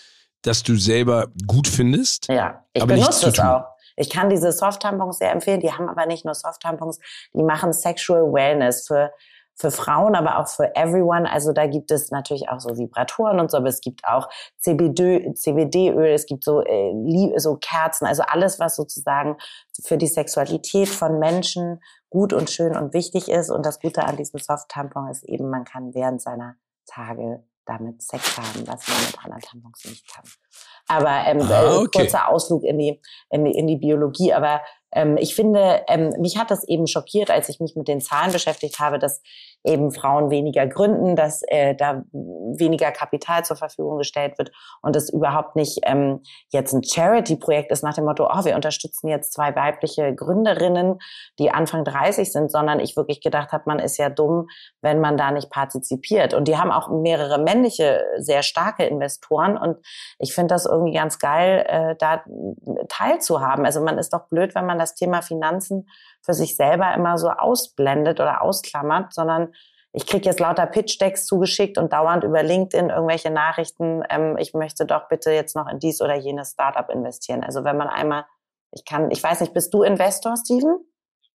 das 0.42 0.64
du 0.64 0.78
selber 0.78 1.28
gut 1.46 1.68
findest, 1.68 2.28
Ja, 2.28 2.64
ich 2.74 2.86
benutze 2.86 3.30
es 3.30 3.40
auch. 3.40 3.66
Ich 3.98 4.10
kann 4.10 4.30
diese 4.30 4.54
Soft-Tampons 4.54 5.18
sehr 5.18 5.32
empfehlen. 5.32 5.60
Die 5.60 5.74
haben 5.74 5.90
aber 5.90 6.06
nicht 6.06 6.24
nur 6.24 6.34
Soft-Tampons, 6.34 7.00
die 7.34 7.44
machen 7.44 7.74
Sexual 7.74 8.32
Wellness 8.32 8.88
für, 8.88 9.12
für 9.60 9.72
Frauen, 9.72 10.16
aber 10.16 10.40
auch 10.40 10.48
für 10.48 10.74
everyone. 10.76 11.30
Also 11.30 11.52
da 11.52 11.68
gibt 11.68 11.92
es 11.92 12.12
natürlich 12.12 12.48
auch 12.48 12.62
so 12.62 12.78
Vibratoren 12.78 13.42
und 13.42 13.52
so, 13.52 13.58
aber 13.58 13.68
es 13.68 13.82
gibt 13.82 14.06
auch 14.06 14.30
CBD, 14.58 15.34
CBD-Öl, 15.34 16.14
es 16.14 16.26
gibt 16.26 16.46
so, 16.46 16.64
äh, 16.64 17.38
so 17.38 17.58
Kerzen, 17.58 18.08
also 18.08 18.24
alles, 18.24 18.60
was 18.60 18.78
sozusagen 18.78 19.36
für 19.84 19.98
die 19.98 20.08
Sexualität 20.08 20.88
von 20.88 21.20
Menschen 21.20 21.82
gut 22.10 22.32
und 22.32 22.50
schön 22.50 22.78
und 22.78 22.94
wichtig 22.94 23.28
ist. 23.28 23.50
Und 23.50 23.66
das 23.66 23.80
Gute 23.80 24.06
an 24.06 24.16
diesem 24.16 24.40
Soft-Tampon 24.40 25.10
ist 25.10 25.24
eben, 25.26 25.50
man 25.50 25.66
kann 25.66 25.94
während 25.94 26.22
seiner 26.22 26.56
Tage 26.86 27.44
damit 27.66 28.02
Sex 28.02 28.38
haben, 28.38 28.68
was 28.68 28.88
man 28.88 28.98
mit 29.06 29.18
anderen 29.24 29.42
Tampons 29.42 29.86
nicht 29.86 30.12
kann. 30.12 30.26
Aber 30.88 31.24
ähm, 31.28 31.42
Ah, 31.42 31.64
äh, 31.64 31.78
okay. 31.78 32.00
kurzer 32.00 32.30
Ausflug 32.30 32.64
in 32.64 32.80
die, 32.80 33.00
in 33.30 33.46
die, 33.46 33.52
in 33.52 33.68
die 33.68 33.78
Biologie. 33.78 34.34
Aber 34.34 34.62
ähm, 34.92 35.18
ich 35.18 35.36
finde, 35.36 35.84
ähm, 35.88 36.10
mich 36.20 36.38
hat 36.38 36.50
das 36.50 36.68
eben 36.68 36.88
schockiert, 36.88 37.30
als 37.30 37.48
ich 37.48 37.60
mich 37.60 37.76
mit 37.76 37.88
den 37.88 38.02
Zahlen 38.02 38.34
beschäftigt 38.34 38.80
habe, 38.80 38.98
dass 38.98 39.22
eben 39.64 39.92
Frauen 39.92 40.30
weniger 40.30 40.66
gründen, 40.68 41.16
dass 41.16 41.42
äh, 41.48 41.76
da 41.76 42.04
weniger 42.12 42.92
Kapital 42.92 43.44
zur 43.44 43.58
Verfügung 43.58 43.98
gestellt 43.98 44.38
wird 44.38 44.52
und 44.82 44.96
es 44.96 45.12
überhaupt 45.12 45.56
nicht 45.56 45.80
ähm, 45.84 46.22
jetzt 46.50 46.74
ein 46.74 46.84
Charity-Projekt 46.84 47.72
ist 47.72 47.84
nach 47.84 47.94
dem 47.94 48.06
Motto, 48.06 48.30
oh, 48.32 48.46
wir 48.46 48.56
unterstützen 48.56 49.10
jetzt 49.10 49.34
zwei 49.34 49.56
weibliche 49.56 50.16
Gründerinnen, 50.16 51.00
die 51.40 51.52
Anfang 51.52 51.84
30 51.84 52.32
sind, 52.32 52.52
sondern 52.52 52.80
ich 52.80 52.96
wirklich 52.96 53.22
gedacht 53.22 53.52
habe, 53.52 53.64
man 53.66 53.80
ist 53.80 53.98
ja 53.98 54.10
dumm, 54.10 54.48
wenn 54.82 55.02
man 55.02 55.18
da 55.18 55.32
nicht 55.32 55.50
partizipiert. 55.50 56.34
Und 56.34 56.48
die 56.48 56.58
haben 56.58 56.72
auch 56.72 56.90
mehrere 56.90 57.40
männliche, 57.40 58.02
sehr 58.18 58.44
starke 58.44 58.86
Investoren 58.86 59.58
und 59.58 59.78
ich 60.20 60.34
finde 60.34 60.54
das 60.54 60.66
irgendwie 60.66 60.94
ganz 60.94 61.20
geil, 61.20 61.66
äh, 61.68 61.96
da 61.98 62.24
teilzuhaben. 62.88 63.66
Also 63.66 63.82
man 63.82 63.98
ist 63.98 64.14
doch 64.14 64.28
blöd, 64.30 64.56
wenn 64.56 64.66
man 64.66 64.80
das 64.80 64.96
Thema 64.96 65.22
Finanzen 65.22 65.88
für 66.22 66.34
sich 66.34 66.56
selber 66.56 66.94
immer 66.94 67.18
so 67.18 67.30
ausblendet 67.30 68.20
oder 68.20 68.42
ausklammert, 68.42 69.14
sondern 69.14 69.54
ich 69.92 70.06
kriege 70.06 70.26
jetzt 70.26 70.40
lauter 70.40 70.68
Pitch-Decks 70.68 71.26
zugeschickt 71.26 71.78
und 71.78 71.92
dauernd 71.94 72.24
über 72.24 72.44
LinkedIn 72.44 72.90
irgendwelche 72.90 73.32
Nachrichten, 73.32 74.04
ähm, 74.10 74.38
ich 74.38 74.54
möchte 74.54 74.86
doch 74.86 75.08
bitte 75.08 75.32
jetzt 75.32 75.56
noch 75.56 75.68
in 75.68 75.80
dies 75.80 76.02
oder 76.02 76.16
jenes 76.16 76.52
Startup 76.52 76.88
investieren. 76.90 77.44
Also 77.44 77.64
wenn 77.64 77.76
man 77.78 77.88
einmal, 77.88 78.26
ich 78.72 78.86
kann, 78.86 79.10
ich 79.10 79.24
weiß 79.24 79.42
nicht, 79.42 79.54
bist 79.54 79.74
du 79.74 79.82
Investor, 79.82 80.36
Steven? 80.38 80.78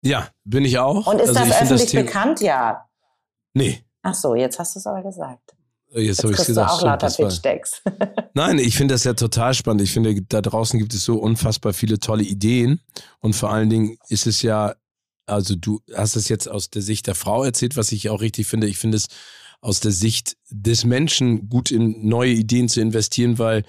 Ja, 0.02 0.28
bin 0.44 0.64
ich 0.64 0.78
auch. 0.78 1.06
Und 1.06 1.20
ist 1.20 1.30
also 1.30 1.40
das 1.40 1.62
öffentlich 1.62 1.90
Thema- 1.90 2.04
bekannt? 2.04 2.40
Ja. 2.40 2.88
Nee, 3.54 3.84
Ach 4.06 4.14
so, 4.14 4.34
jetzt 4.34 4.58
hast 4.58 4.74
du 4.74 4.78
es 4.80 4.86
aber 4.86 5.02
gesagt. 5.02 5.56
Jetzt 6.00 6.18
Jetzt 6.18 6.24
habe 6.24 6.32
ich 6.32 6.36
kriegst 6.36 6.48
gesagt. 6.48 6.70
auch 6.70 6.78
stimmt, 6.78 7.02
das 7.02 7.18
war-. 7.18 8.24
Nein, 8.34 8.58
ich 8.58 8.76
finde 8.76 8.94
das 8.94 9.04
ja 9.04 9.14
total 9.14 9.54
spannend. 9.54 9.82
Ich 9.82 9.92
finde, 9.92 10.20
da 10.22 10.40
draußen 10.40 10.78
gibt 10.78 10.94
es 10.94 11.04
so 11.04 11.16
unfassbar 11.16 11.72
viele 11.72 11.98
tolle 11.98 12.24
Ideen. 12.24 12.80
Und 13.20 13.34
vor 13.34 13.50
allen 13.52 13.70
Dingen 13.70 13.98
ist 14.08 14.26
es 14.26 14.42
ja, 14.42 14.74
also 15.26 15.54
du 15.56 15.80
hast 15.94 16.16
es 16.16 16.28
jetzt 16.28 16.48
aus 16.48 16.70
der 16.70 16.82
Sicht 16.82 17.06
der 17.06 17.14
Frau 17.14 17.44
erzählt, 17.44 17.76
was 17.76 17.92
ich 17.92 18.10
auch 18.10 18.20
richtig 18.20 18.46
finde. 18.46 18.66
Ich 18.66 18.78
finde 18.78 18.96
es 18.96 19.06
aus 19.60 19.80
der 19.80 19.92
Sicht 19.92 20.36
des 20.50 20.84
Menschen 20.84 21.48
gut 21.48 21.70
in 21.70 22.06
neue 22.06 22.32
Ideen 22.32 22.68
zu 22.68 22.80
investieren, 22.80 23.38
weil 23.38 23.64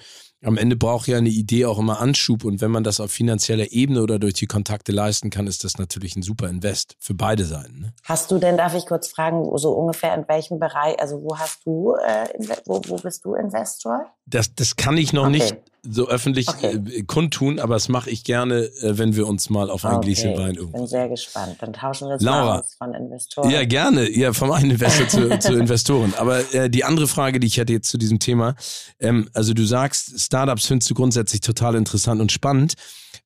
am 0.46 0.56
Ende 0.56 0.76
braucht 0.76 1.08
ja 1.08 1.18
eine 1.18 1.28
Idee 1.28 1.66
auch 1.66 1.78
immer 1.78 2.00
Anschub. 2.00 2.44
Und 2.44 2.60
wenn 2.60 2.70
man 2.70 2.84
das 2.84 3.00
auf 3.00 3.10
finanzieller 3.10 3.72
Ebene 3.72 4.00
oder 4.00 4.20
durch 4.20 4.34
die 4.34 4.46
Kontakte 4.46 4.92
leisten 4.92 5.30
kann, 5.30 5.48
ist 5.48 5.64
das 5.64 5.76
natürlich 5.78 6.14
ein 6.14 6.22
super 6.22 6.48
Invest 6.48 6.96
für 7.00 7.14
beide 7.14 7.44
Seiten. 7.44 7.80
Ne? 7.80 7.92
Hast 8.04 8.30
du 8.30 8.38
denn, 8.38 8.56
darf 8.56 8.74
ich 8.74 8.86
kurz 8.86 9.08
fragen, 9.08 9.44
so 9.58 9.72
ungefähr 9.72 10.14
in 10.14 10.24
welchem 10.28 10.60
Bereich, 10.60 11.00
also 11.00 11.20
wo 11.22 11.36
hast 11.36 11.66
du, 11.66 11.94
äh, 11.96 12.28
wo, 12.64 12.80
wo 12.86 12.96
bist 12.96 13.24
du 13.24 13.34
Investor? 13.34 14.06
Das, 14.26 14.54
das 14.54 14.76
kann 14.76 14.96
ich 14.96 15.12
noch 15.12 15.26
Okay. 15.26 15.32
nicht 15.38 15.56
so 15.90 16.08
öffentlich 16.08 16.48
Okay. 16.48 16.80
äh, 16.90 17.02
kundtun, 17.02 17.58
aber 17.58 17.74
das 17.74 17.88
mache 17.88 18.10
ich 18.10 18.24
gerne, 18.24 18.64
äh, 18.82 18.98
wenn 18.98 19.16
wir 19.16 19.26
uns 19.26 19.50
mal 19.50 19.70
auf 19.70 19.84
ein 19.84 20.00
Gläschen 20.00 20.36
Wein 20.36 20.52
ich 20.52 20.58
irgendwo 20.58 20.78
bin 20.78 20.86
sehr 20.86 21.08
gespannt. 21.08 21.56
Dann 21.60 21.72
tauschen 21.72 22.08
wir 22.08 22.14
uns 22.14 22.22
Laura. 22.22 22.64
von 22.78 22.94
Investoren. 22.94 23.50
Ja, 23.50 23.64
gerne. 23.64 24.10
Ja, 24.10 24.32
vom 24.32 24.50
einen 24.52 24.72
Investor 24.72 25.08
zu, 25.08 25.38
zu 25.40 25.54
Investoren. 25.54 26.14
Aber 26.18 26.52
äh, 26.54 26.68
die 26.70 26.84
andere 26.84 27.06
Frage, 27.08 27.40
die 27.40 27.46
ich 27.46 27.56
hätte 27.56 27.72
jetzt 27.72 27.88
zu 27.88 27.98
diesem 27.98 28.18
Thema, 28.18 28.54
ähm, 29.00 29.28
also 29.34 29.54
du 29.54 29.64
sagst, 29.64 30.18
Startups 30.20 30.66
findest 30.66 30.90
du 30.90 30.94
grundsätzlich 30.94 31.40
total 31.40 31.74
interessant 31.74 32.20
und 32.20 32.32
spannend, 32.32 32.74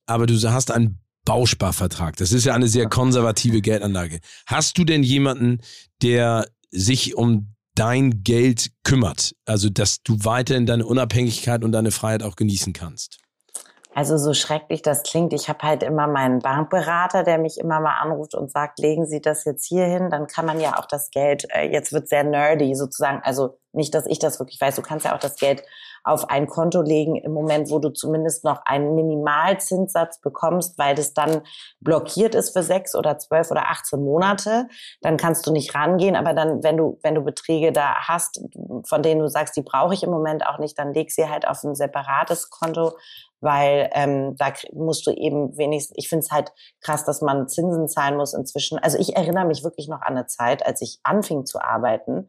aber 0.07 0.27
du 0.27 0.35
hast 0.51 0.71
einen 0.71 1.01
Bausparvertrag. 1.25 2.17
Das 2.17 2.33
ist 2.33 2.45
ja 2.45 2.55
eine 2.55 2.69
sehr 2.69 2.89
konservative 2.89 3.61
Geldanlage. 3.61 4.21
Hast 4.47 4.79
du 4.79 4.85
denn 4.85 5.03
jemanden, 5.03 5.61
der 6.03 6.49
sich 6.71 7.15
um 7.15 7.55
dein 7.81 8.23
Geld 8.23 8.71
kümmert? 8.85 9.33
Also, 9.47 9.71
dass 9.71 10.03
du 10.03 10.19
weiterhin 10.23 10.67
deine 10.67 10.85
Unabhängigkeit 10.85 11.65
und 11.65 11.73
deine 11.73 11.91
Freiheit 11.91 12.23
auch 12.23 12.37
genießen 12.37 12.75
kannst? 12.75 13.19
Also 13.93 14.19
so 14.19 14.35
schrecklich 14.35 14.83
das 14.83 15.03
klingt, 15.03 15.33
ich 15.33 15.49
habe 15.49 15.67
halt 15.67 15.83
immer 15.83 16.07
meinen 16.07 16.39
Bankberater, 16.39 17.25
der 17.25 17.39
mich 17.39 17.59
immer 17.59 17.81
mal 17.81 17.99
anruft 18.01 18.35
und 18.35 18.51
sagt, 18.51 18.79
legen 18.79 19.05
Sie 19.05 19.21
das 19.21 19.45
jetzt 19.45 19.67
hier 19.67 19.85
hin, 19.87 20.11
dann 20.11 20.29
kann 20.29 20.47
man 20.47 20.61
ja 20.61 20.79
auch 20.79 20.87
das 20.87 21.11
Geld, 21.11 21.47
äh, 21.51 21.73
jetzt 21.73 21.93
wird 21.93 22.09
sehr 22.09 22.23
nerdy 22.23 22.77
sozusagen, 22.77 23.21
also 23.25 23.59
nicht, 23.73 23.93
dass 23.95 24.07
ich 24.07 24.21
das 24.21 24.39
wirklich 24.39 24.61
weiß, 24.61 24.77
du 24.77 24.83
kannst 24.83 25.07
ja 25.07 25.15
auch 25.17 25.21
das 25.21 25.37
Geld 25.37 25.65
auf 26.05 26.31
ein 26.31 26.47
Konto 26.47 26.83
legen 26.83 27.17
im 27.17 27.33
Moment, 27.33 27.71
wo 27.71 27.79
du 27.79 27.91
zumindest 27.91 28.45
noch 28.45 28.63
einen 28.65 28.95
Minimalzinssatz 28.95 30.21
bekommst, 30.21 30.79
weil 30.79 30.95
das 30.95 31.15
dann 31.15 31.43
blockiert 31.81 32.35
ist 32.35 32.51
für 32.51 32.63
sechs 32.63 32.95
oder 32.95 33.19
zwölf 33.19 33.51
oder 33.51 33.71
18 33.71 34.03
Monate, 34.03 34.69
dann 35.03 35.17
kannst 35.17 35.47
du 35.47 35.53
nicht 35.53 35.75
rangehen, 35.75 36.17
aber 36.17 36.35
dann, 36.35 36.63
wenn 36.63 36.77
du, 36.77 36.99
wenn 37.03 37.15
du 37.15 37.23
Beträge 37.23 37.73
da 37.73 37.95
hast, 38.09 38.41
von 38.87 39.03
denen 39.03 39.21
du 39.21 39.29
sagst, 39.29 39.57
die 39.57 39.63
brauche 39.63 39.95
ich 39.95 40.03
im 40.03 40.11
Moment 40.11 40.47
auch 40.47 40.59
nicht, 40.59 40.79
dann 40.79 40.93
leg 40.93 41.11
sie 41.11 41.29
halt 41.29 41.47
auf 41.47 41.63
ein 41.65 41.75
separates 41.75 42.51
Konto, 42.51 42.93
weil 43.41 43.91
ähm, 43.95 44.37
da 44.37 44.53
musst 44.73 45.07
du 45.07 45.13
eben 45.13 45.57
wenigstens, 45.57 45.97
ich 45.99 46.09
finde 46.09 46.25
es 46.25 46.31
halt 46.31 46.53
krass, 46.81 47.05
dass 47.05 47.23
man 47.23 47.49
Zinsen 47.49 47.89
zahlen 47.89 48.17
muss 48.17 48.35
inzwischen. 48.35 48.79
Also 48.79 48.99
ich 48.99 49.17
erinnere 49.17 49.47
mich 49.47 49.65
wirklich 49.65 49.89
noch 49.89 50.03
an 50.03 50.17
eine 50.17 50.27
Zeit, 50.27 50.65
als 50.65 50.83
ich 50.83 51.01
anfing 51.03 51.47
zu 51.47 51.61
arbeiten, 51.61 52.29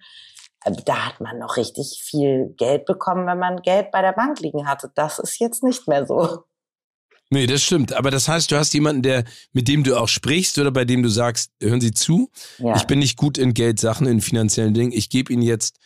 da 0.64 1.08
hat 1.08 1.20
man 1.22 1.40
noch 1.40 1.58
richtig 1.58 2.02
viel 2.04 2.54
Geld 2.58 2.86
bekommen, 2.86 3.26
wenn 3.28 3.40
man 3.40 3.62
Geld 3.62 3.92
bei 3.92 4.02
der 4.02 4.14
Bank 4.14 4.40
liegen 4.40 4.68
hatte. 4.68 4.92
Das 4.96 5.20
ist 5.20 5.40
jetzt 5.40 5.64
nicht 5.64 5.88
mehr 5.88 6.06
so. 6.06 6.44
Nee, 7.34 7.48
das 7.48 7.64
stimmt. 7.64 7.94
Aber 7.94 8.12
das 8.12 8.28
heißt, 8.28 8.52
du 8.52 8.58
hast 8.58 8.74
jemanden, 8.74 9.02
der, 9.04 9.24
mit 9.54 9.68
dem 9.70 9.84
du 9.84 9.96
auch 9.98 10.10
sprichst 10.10 10.58
oder 10.60 10.70
bei 10.70 10.84
dem 10.84 11.02
du 11.02 11.10
sagst, 11.10 11.52
hören 11.62 11.80
Sie 11.80 11.92
zu, 11.92 12.30
Ja. 12.58 12.76
ich 12.76 12.84
bin 12.84 13.00
nicht 13.00 13.18
gut 13.18 13.38
in 13.38 13.54
Geldsachen, 13.54 14.06
in 14.06 14.20
finanziellen 14.22 14.74
Dingen. 14.74 14.92
Ich 14.92 15.10
gebe 15.10 15.32
Ihnen 15.32 15.42
jetzt 15.42 15.78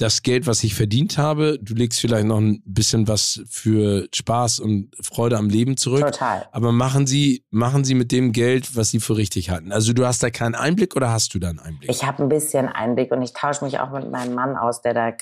das 0.00 0.22
Geld, 0.22 0.46
was 0.46 0.64
ich 0.64 0.74
verdient 0.74 1.18
habe. 1.18 1.58
Du 1.60 1.74
legst 1.74 2.00
vielleicht 2.00 2.26
noch 2.26 2.38
ein 2.38 2.62
bisschen 2.64 3.06
was 3.06 3.42
für 3.48 4.08
Spaß 4.14 4.60
und 4.60 4.94
Freude 5.02 5.36
am 5.36 5.48
Leben 5.48 5.76
zurück. 5.76 6.00
Total. 6.00 6.48
Aber 6.52 6.72
machen 6.72 7.06
Sie, 7.06 7.44
machen 7.50 7.84
Sie 7.84 7.94
mit 7.94 8.10
dem 8.10 8.32
Geld, 8.32 8.76
was 8.76 8.90
Sie 8.90 9.00
für 9.00 9.16
richtig 9.16 9.50
halten. 9.50 9.72
Also 9.72 9.92
du 9.92 10.06
hast 10.06 10.22
da 10.22 10.30
keinen 10.30 10.54
Einblick 10.54 10.96
oder 10.96 11.12
hast 11.12 11.34
du 11.34 11.38
da 11.38 11.50
einen 11.50 11.58
Einblick? 11.58 11.90
Ich 11.90 12.04
habe 12.04 12.22
ein 12.22 12.30
bisschen 12.30 12.68
Einblick 12.68 13.12
und 13.12 13.20
ich 13.20 13.34
tausche 13.34 13.64
mich 13.64 13.78
auch 13.78 13.90
mit 13.90 14.10
meinem 14.10 14.34
Mann 14.34 14.56
aus, 14.56 14.80
der 14.80 14.94
da 14.94 15.12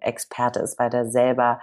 Experte 0.00 0.60
ist, 0.60 0.78
weil 0.78 0.90
der 0.90 1.10
selber 1.10 1.60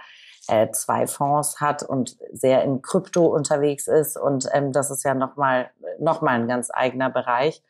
äh, 0.48 0.70
zwei 0.70 1.06
Fonds 1.06 1.60
hat 1.60 1.82
und 1.82 2.16
sehr 2.32 2.62
in 2.62 2.82
Krypto 2.82 3.26
unterwegs 3.26 3.88
ist. 3.88 4.18
Und 4.18 4.46
ähm, 4.52 4.72
das 4.72 4.90
ist 4.90 5.02
ja 5.02 5.14
nochmal 5.14 5.70
noch 5.98 6.20
mal 6.20 6.38
ein 6.38 6.46
ganz 6.46 6.70
eigener 6.72 7.08
Bereich. 7.10 7.62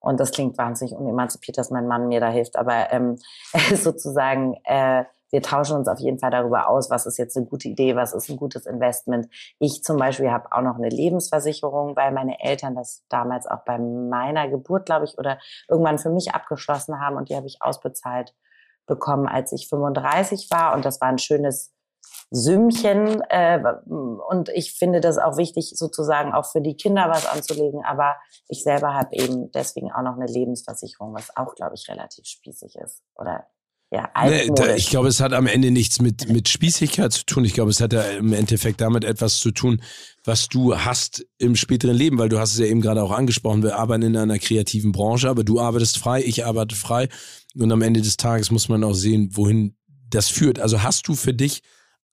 Und 0.00 0.20
das 0.20 0.30
klingt 0.30 0.56
wahnsinnig 0.58 0.94
unemanzipiert, 0.94 1.58
dass 1.58 1.70
mein 1.70 1.88
Mann 1.88 2.08
mir 2.08 2.20
da 2.20 2.28
hilft. 2.28 2.56
Aber 2.56 2.92
ähm, 2.92 3.18
sozusagen, 3.74 4.54
äh, 4.64 5.04
wir 5.30 5.42
tauschen 5.42 5.76
uns 5.76 5.88
auf 5.88 5.98
jeden 5.98 6.18
Fall 6.18 6.30
darüber 6.30 6.68
aus, 6.68 6.88
was 6.88 7.04
ist 7.04 7.18
jetzt 7.18 7.36
eine 7.36 7.46
gute 7.46 7.68
Idee, 7.68 7.96
was 7.96 8.14
ist 8.14 8.30
ein 8.30 8.36
gutes 8.36 8.64
Investment. 8.64 9.28
Ich 9.58 9.82
zum 9.82 9.98
Beispiel 9.98 10.30
habe 10.30 10.52
auch 10.52 10.62
noch 10.62 10.76
eine 10.76 10.88
Lebensversicherung, 10.88 11.96
weil 11.96 12.12
meine 12.12 12.40
Eltern 12.40 12.74
das 12.74 13.04
damals 13.08 13.46
auch 13.46 13.64
bei 13.64 13.78
meiner 13.78 14.48
Geburt, 14.48 14.86
glaube 14.86 15.04
ich, 15.04 15.18
oder 15.18 15.38
irgendwann 15.68 15.98
für 15.98 16.10
mich 16.10 16.34
abgeschlossen 16.34 17.00
haben 17.00 17.16
und 17.16 17.28
die 17.28 17.36
habe 17.36 17.46
ich 17.46 17.60
ausbezahlt 17.60 18.34
bekommen, 18.86 19.28
als 19.28 19.52
ich 19.52 19.68
35 19.68 20.48
war. 20.50 20.74
Und 20.74 20.84
das 20.84 21.00
war 21.00 21.08
ein 21.08 21.18
schönes 21.18 21.74
Sümmchen. 22.30 23.22
Äh, 23.28 23.60
und 23.86 24.48
ich 24.50 24.74
finde 24.74 25.00
das 25.00 25.18
auch 25.18 25.36
wichtig, 25.36 25.72
sozusagen 25.74 26.32
auch 26.32 26.50
für 26.50 26.60
die 26.60 26.76
Kinder 26.76 27.08
was 27.08 27.26
anzulegen. 27.26 27.84
Aber 27.84 28.16
ich 28.48 28.62
selber 28.62 28.94
habe 28.94 29.14
eben 29.14 29.50
deswegen 29.52 29.92
auch 29.92 30.02
noch 30.02 30.16
eine 30.16 30.26
Lebensversicherung, 30.26 31.14
was 31.14 31.34
auch, 31.36 31.54
glaube 31.54 31.74
ich, 31.74 31.88
relativ 31.88 32.26
spießig 32.26 32.76
ist. 32.76 33.02
Oder 33.14 33.46
ja, 33.90 34.10
Nee, 34.22 34.50
da, 34.54 34.74
ich 34.74 34.90
glaube, 34.90 35.08
es 35.08 35.20
hat 35.20 35.32
am 35.32 35.46
Ende 35.46 35.70
nichts 35.70 36.02
mit, 36.02 36.28
mit 36.28 36.50
Spießigkeit 36.50 37.10
zu 37.10 37.24
tun. 37.24 37.46
Ich 37.46 37.54
glaube, 37.54 37.70
es 37.70 37.80
hat 37.80 37.94
ja 37.94 38.02
im 38.02 38.34
Endeffekt 38.34 38.82
damit 38.82 39.02
etwas 39.02 39.38
zu 39.38 39.50
tun, 39.50 39.80
was 40.24 40.48
du 40.48 40.76
hast 40.76 41.24
im 41.38 41.56
späteren 41.56 41.96
Leben, 41.96 42.18
weil 42.18 42.28
du 42.28 42.38
hast 42.38 42.52
es 42.52 42.58
ja 42.58 42.66
eben 42.66 42.82
gerade 42.82 43.02
auch 43.02 43.12
angesprochen, 43.12 43.62
wir 43.62 43.78
arbeiten 43.78 44.02
in 44.02 44.16
einer 44.18 44.38
kreativen 44.38 44.92
Branche, 44.92 45.30
aber 45.30 45.42
du 45.42 45.58
arbeitest 45.58 45.96
frei, 45.96 46.22
ich 46.22 46.44
arbeite 46.44 46.76
frei 46.76 47.08
und 47.54 47.72
am 47.72 47.80
Ende 47.80 48.02
des 48.02 48.18
Tages 48.18 48.50
muss 48.50 48.68
man 48.68 48.84
auch 48.84 48.92
sehen, 48.92 49.30
wohin 49.32 49.74
das 50.10 50.28
führt. 50.28 50.58
Also 50.58 50.82
hast 50.82 51.08
du 51.08 51.14
für 51.14 51.32
dich 51.32 51.62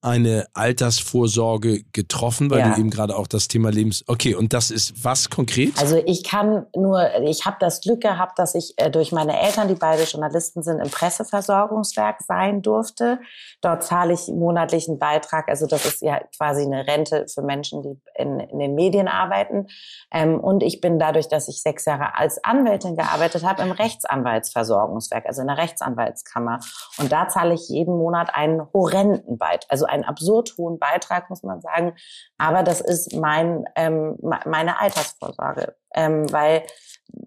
eine 0.05 0.45
Altersvorsorge 0.53 1.83
getroffen, 1.91 2.51
weil 2.51 2.59
Ja. 2.59 2.73
du 2.73 2.79
eben 2.79 2.91
gerade 2.91 3.15
auch 3.17 3.25
das 3.27 3.47
Thema 3.47 3.71
Lebens... 3.71 4.03
Okay, 4.07 4.35
und 4.35 4.53
das 4.53 4.69
ist 4.69 5.03
was 5.03 5.29
konkret? 5.31 5.73
Also 5.79 6.01
ich 6.05 6.23
kann 6.23 6.67
nur, 6.75 7.09
ich 7.23 7.45
habe 7.45 7.57
das 7.59 7.81
Glück 7.81 8.01
gehabt, 8.01 8.37
dass 8.37 8.53
ich 8.53 8.75
äh, 8.77 8.91
durch 8.91 9.11
meine 9.11 9.39
Eltern, 9.39 9.67
die 9.67 9.73
beide 9.73 10.03
Journalisten 10.03 10.61
sind, 10.61 10.79
im 10.79 10.91
Presseversorgungswerk 10.91 12.21
sein 12.21 12.61
durfte. 12.61 13.19
Dort 13.61 13.83
zahle 13.83 14.13
ich 14.13 14.27
monatlichen 14.27 14.99
Beitrag. 14.99 15.49
Also 15.49 15.65
das 15.65 15.85
ist 15.85 16.01
ja 16.03 16.19
quasi 16.37 16.63
eine 16.63 16.85
Rente 16.85 17.25
für 17.27 17.41
Menschen, 17.41 17.81
die 17.81 17.99
in, 18.15 18.39
in 18.39 18.59
den 18.59 18.75
Medien 18.75 19.07
arbeiten. 19.07 19.67
Ähm, 20.11 20.39
und 20.39 20.61
ich 20.61 20.81
bin 20.81 20.99
dadurch, 20.99 21.29
dass 21.29 21.47
ich 21.47 21.63
sechs 21.63 21.85
Jahre 21.85 22.15
als 22.15 22.43
Anwältin 22.43 22.95
gearbeitet 22.95 23.43
habe, 23.43 23.63
im 23.63 23.71
Rechtsanwaltsversorgungswerk, 23.71 25.25
also 25.25 25.41
in 25.41 25.47
der 25.47 25.57
Rechtsanwaltskammer. 25.57 26.59
Und 26.99 27.11
da 27.11 27.27
zahle 27.27 27.55
ich 27.55 27.67
jeden 27.69 27.97
Monat 27.97 28.29
einen 28.35 28.61
horrenden 28.71 29.39
Beitrag, 29.39 29.65
also 29.69 29.85
einen 29.95 30.03
absurd 30.03 30.55
hohen 30.57 30.79
Beitrag, 30.79 31.29
muss 31.29 31.43
man 31.43 31.61
sagen. 31.61 31.95
Aber 32.37 32.63
das 32.63 32.81
ist 32.81 33.15
mein, 33.15 33.65
ähm, 33.75 34.17
meine 34.21 34.79
Altersvorsorge. 34.79 35.75
Ähm, 35.93 36.31
weil 36.31 36.63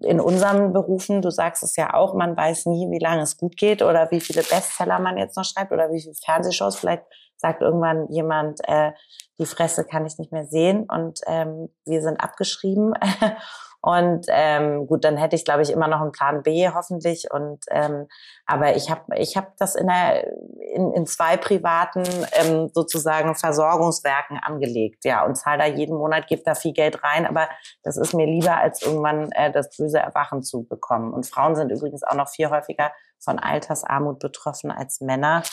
in 0.01 0.19
unseren 0.19 0.73
Berufen, 0.73 1.21
du 1.21 1.31
sagst 1.31 1.63
es 1.63 1.75
ja 1.75 1.93
auch, 1.93 2.13
man 2.13 2.35
weiß 2.35 2.67
nie, 2.67 2.89
wie 2.91 2.99
lange 2.99 3.21
es 3.23 3.37
gut 3.37 3.57
geht 3.57 3.81
oder 3.81 4.11
wie 4.11 4.21
viele 4.21 4.43
Bestseller 4.43 4.99
man 4.99 5.17
jetzt 5.17 5.37
noch 5.37 5.45
schreibt 5.45 5.71
oder 5.71 5.91
wie 5.91 6.01
viele 6.01 6.15
Fernsehshows. 6.15 6.77
Vielleicht 6.77 7.03
sagt 7.37 7.61
irgendwann 7.61 8.07
jemand, 8.09 8.59
äh, 8.67 8.91
die 9.39 9.45
Fresse 9.45 9.85
kann 9.85 10.05
ich 10.05 10.17
nicht 10.17 10.31
mehr 10.31 10.45
sehen 10.45 10.85
und 10.89 11.21
ähm, 11.27 11.69
wir 11.85 12.01
sind 12.01 12.17
abgeschrieben. 12.17 12.93
Und 13.81 14.25
ähm, 14.27 14.87
gut, 14.87 15.05
dann 15.05 15.15
hätte 15.15 15.37
ich, 15.37 15.45
glaube 15.45 15.61
ich, 15.61 15.71
immer 15.71 15.87
noch 15.87 16.01
einen 16.01 16.11
Plan 16.11 16.43
B 16.43 16.69
hoffentlich. 16.69 17.31
Und 17.31 17.63
ähm, 17.69 18.07
aber 18.45 18.75
ich 18.75 18.89
habe 18.89 19.17
ich 19.17 19.37
hab 19.37 19.55
das 19.57 19.75
in, 19.75 19.87
der, 19.87 20.27
in, 20.75 20.91
in 20.93 21.05
zwei 21.05 21.37
privaten 21.37 22.03
ähm, 22.33 22.69
sozusagen 22.73 23.35
Versorgungswerken 23.35 24.37
angelegt. 24.37 25.05
Ja, 25.05 25.25
und 25.25 25.35
zahle 25.35 25.59
da 25.59 25.65
jeden 25.65 25.95
Monat, 25.95 26.27
gebe 26.27 26.41
da 26.43 26.55
viel 26.55 26.73
Geld 26.73 27.03
rein. 27.03 27.25
Aber 27.25 27.47
das 27.83 27.95
ist 27.95 28.13
mir 28.13 28.25
lieber, 28.25 28.57
als 28.57 28.81
irgendwann 28.81 29.31
äh, 29.31 29.51
das 29.51 29.75
böse 29.77 29.99
Erwachen 29.99 30.43
zu 30.43 30.63
bekommen. 30.63 31.13
Und 31.13 31.25
Frauen 31.25 31.55
sind 31.55 31.71
übrigens 31.71 32.03
auch 32.03 32.15
noch 32.15 32.29
viel 32.29 32.49
häufiger 32.49 32.91
von 33.17 33.39
Altersarmut 33.39 34.19
betroffen 34.19 34.71
als 34.71 34.99
Männer. 34.99 35.43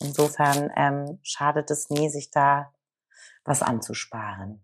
Insofern 0.00 0.70
ähm, 0.76 1.18
schadet 1.22 1.70
es 1.70 1.90
nie, 1.90 2.08
sich 2.08 2.30
da 2.30 2.72
was 3.44 3.62
anzusparen. 3.62 4.62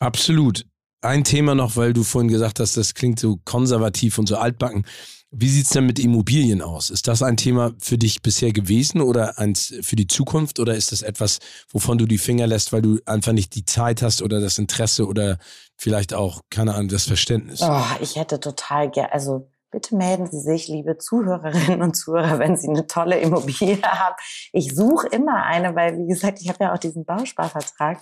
Absolut. 0.00 0.64
Ein 1.02 1.24
Thema 1.24 1.56
noch, 1.56 1.76
weil 1.76 1.92
du 1.92 2.04
vorhin 2.04 2.30
gesagt 2.30 2.60
hast, 2.60 2.76
das 2.76 2.94
klingt 2.94 3.18
so 3.18 3.40
konservativ 3.44 4.18
und 4.18 4.28
so 4.28 4.36
altbacken. 4.36 4.86
Wie 5.32 5.48
sieht's 5.48 5.70
denn 5.70 5.86
mit 5.86 5.98
Immobilien 5.98 6.62
aus? 6.62 6.90
Ist 6.90 7.08
das 7.08 7.22
ein 7.22 7.36
Thema 7.36 7.72
für 7.80 7.98
dich 7.98 8.22
bisher 8.22 8.52
gewesen 8.52 9.00
oder 9.00 9.38
eins 9.38 9.74
für 9.80 9.96
die 9.96 10.06
Zukunft 10.06 10.60
oder 10.60 10.74
ist 10.74 10.92
das 10.92 11.02
etwas, 11.02 11.40
wovon 11.70 11.98
du 11.98 12.06
die 12.06 12.18
Finger 12.18 12.46
lässt, 12.46 12.72
weil 12.72 12.82
du 12.82 13.00
einfach 13.06 13.32
nicht 13.32 13.54
die 13.56 13.64
Zeit 13.64 14.02
hast 14.02 14.22
oder 14.22 14.40
das 14.40 14.58
Interesse 14.58 15.06
oder 15.06 15.38
vielleicht 15.76 16.14
auch, 16.14 16.42
keine 16.50 16.74
Ahnung, 16.74 16.88
das 16.88 17.06
Verständnis? 17.06 17.62
Oh, 17.62 17.82
ich 18.00 18.16
hätte 18.16 18.38
total 18.38 18.90
gerne, 18.90 19.12
also 19.12 19.50
bitte 19.72 19.96
melden 19.96 20.28
Sie 20.30 20.38
sich, 20.38 20.68
liebe 20.68 20.98
Zuhörerinnen 20.98 21.82
und 21.82 21.94
Zuhörer, 21.96 22.38
wenn 22.38 22.56
Sie 22.56 22.68
eine 22.68 22.86
tolle 22.86 23.18
Immobilie 23.18 23.82
haben. 23.82 24.14
Ich 24.52 24.72
suche 24.74 25.08
immer 25.08 25.44
eine, 25.44 25.74
weil, 25.74 25.98
wie 25.98 26.06
gesagt, 26.06 26.40
ich 26.40 26.48
habe 26.48 26.62
ja 26.62 26.74
auch 26.74 26.78
diesen 26.78 27.04
Bausparvertrag. 27.04 27.98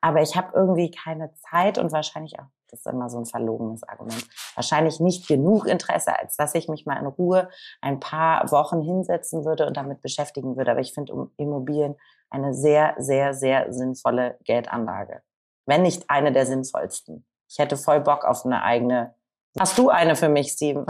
Aber 0.00 0.22
ich 0.22 0.36
habe 0.36 0.52
irgendwie 0.54 0.90
keine 0.90 1.32
Zeit 1.34 1.78
und 1.78 1.92
wahrscheinlich 1.92 2.38
auch, 2.38 2.46
das 2.68 2.80
ist 2.80 2.86
immer 2.86 3.08
so 3.08 3.18
ein 3.18 3.26
verlogenes 3.26 3.82
Argument, 3.84 4.26
wahrscheinlich 4.54 5.00
nicht 5.00 5.26
genug 5.28 5.66
Interesse, 5.66 6.18
als 6.18 6.36
dass 6.36 6.54
ich 6.54 6.68
mich 6.68 6.86
mal 6.86 6.98
in 6.98 7.06
Ruhe 7.06 7.48
ein 7.80 8.00
paar 8.00 8.50
Wochen 8.50 8.82
hinsetzen 8.82 9.44
würde 9.44 9.66
und 9.66 9.76
damit 9.76 10.02
beschäftigen 10.02 10.56
würde. 10.56 10.70
Aber 10.70 10.80
ich 10.80 10.92
finde 10.92 11.30
Immobilien 11.36 11.96
eine 12.30 12.54
sehr, 12.54 12.94
sehr, 12.98 13.34
sehr 13.34 13.72
sinnvolle 13.72 14.38
Geldanlage. 14.44 15.22
Wenn 15.64 15.82
nicht 15.82 16.08
eine 16.08 16.32
der 16.32 16.46
sinnvollsten. 16.46 17.24
Ich 17.48 17.58
hätte 17.58 17.76
voll 17.76 18.00
Bock 18.00 18.24
auf 18.24 18.44
eine 18.44 18.62
eigene. 18.62 19.14
Hast 19.58 19.78
du 19.78 19.88
eine 19.88 20.16
für 20.16 20.28
mich, 20.28 20.52
Steven? 20.52 20.86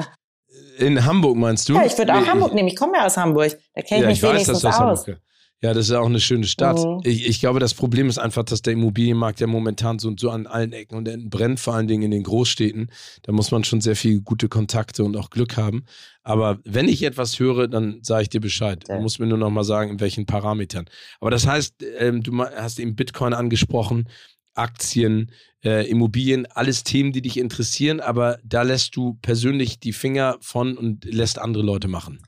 In 0.78 1.04
Hamburg 1.04 1.36
meinst 1.36 1.68
du? 1.68 1.74
Ja, 1.74 1.84
ich 1.84 1.96
würde 1.98 2.14
auch 2.14 2.20
nee, 2.20 2.26
Hamburg 2.26 2.54
nehmen. 2.54 2.68
Ich 2.68 2.76
komme 2.76 2.96
ja 2.96 3.06
aus 3.06 3.16
Hamburg. 3.16 3.56
Da 3.74 3.82
kenne 3.82 3.98
ich 3.98 4.02
ja, 4.02 4.08
mich 4.08 4.22
ich 4.22 4.28
wenigstens 4.28 4.64
weiß, 4.64 4.80
aus. 4.80 5.06
Hamburg. 5.06 5.20
Ja, 5.62 5.72
das 5.72 5.86
ist 5.86 5.92
auch 5.92 6.06
eine 6.06 6.20
schöne 6.20 6.46
Stadt. 6.46 6.76
Mhm. 6.76 7.00
Ich, 7.04 7.26
ich, 7.26 7.40
glaube, 7.40 7.60
das 7.60 7.72
Problem 7.72 8.08
ist 8.08 8.18
einfach, 8.18 8.44
dass 8.44 8.60
der 8.60 8.74
Immobilienmarkt 8.74 9.40
ja 9.40 9.46
momentan 9.46 9.98
so, 9.98 10.12
so 10.16 10.30
an 10.30 10.46
allen 10.46 10.72
Ecken 10.72 10.96
und 10.96 11.08
Enden 11.08 11.30
brennt, 11.30 11.60
vor 11.60 11.74
allen 11.74 11.88
Dingen 11.88 12.02
in 12.02 12.10
den 12.10 12.24
Großstädten. 12.24 12.90
Da 13.22 13.32
muss 13.32 13.50
man 13.50 13.64
schon 13.64 13.80
sehr 13.80 13.96
viel 13.96 14.20
gute 14.20 14.48
Kontakte 14.48 15.02
und 15.02 15.16
auch 15.16 15.30
Glück 15.30 15.56
haben. 15.56 15.86
Aber 16.22 16.58
wenn 16.64 16.88
ich 16.88 17.02
etwas 17.04 17.38
höre, 17.38 17.68
dann 17.68 18.00
sage 18.02 18.22
ich 18.22 18.28
dir 18.28 18.40
Bescheid. 18.40 18.84
Du 18.86 19.00
musst 19.00 19.18
mir 19.18 19.26
nur 19.26 19.38
noch 19.38 19.50
mal 19.50 19.64
sagen, 19.64 19.92
in 19.92 20.00
welchen 20.00 20.26
Parametern. 20.26 20.86
Aber 21.20 21.30
das 21.30 21.46
heißt, 21.46 21.82
ähm, 21.98 22.22
du 22.22 22.38
hast 22.38 22.78
eben 22.78 22.94
Bitcoin 22.94 23.32
angesprochen, 23.32 24.08
Aktien, 24.54 25.32
äh, 25.64 25.88
Immobilien, 25.88 26.46
alles 26.46 26.84
Themen, 26.84 27.12
die 27.12 27.22
dich 27.22 27.38
interessieren, 27.38 28.00
aber 28.00 28.38
da 28.44 28.62
lässt 28.62 28.96
du 28.96 29.14
persönlich 29.22 29.80
die 29.80 29.92
Finger 29.92 30.36
von 30.40 30.76
und 30.76 31.04
lässt 31.04 31.38
andere 31.38 31.62
Leute 31.62 31.88
machen. 31.88 32.22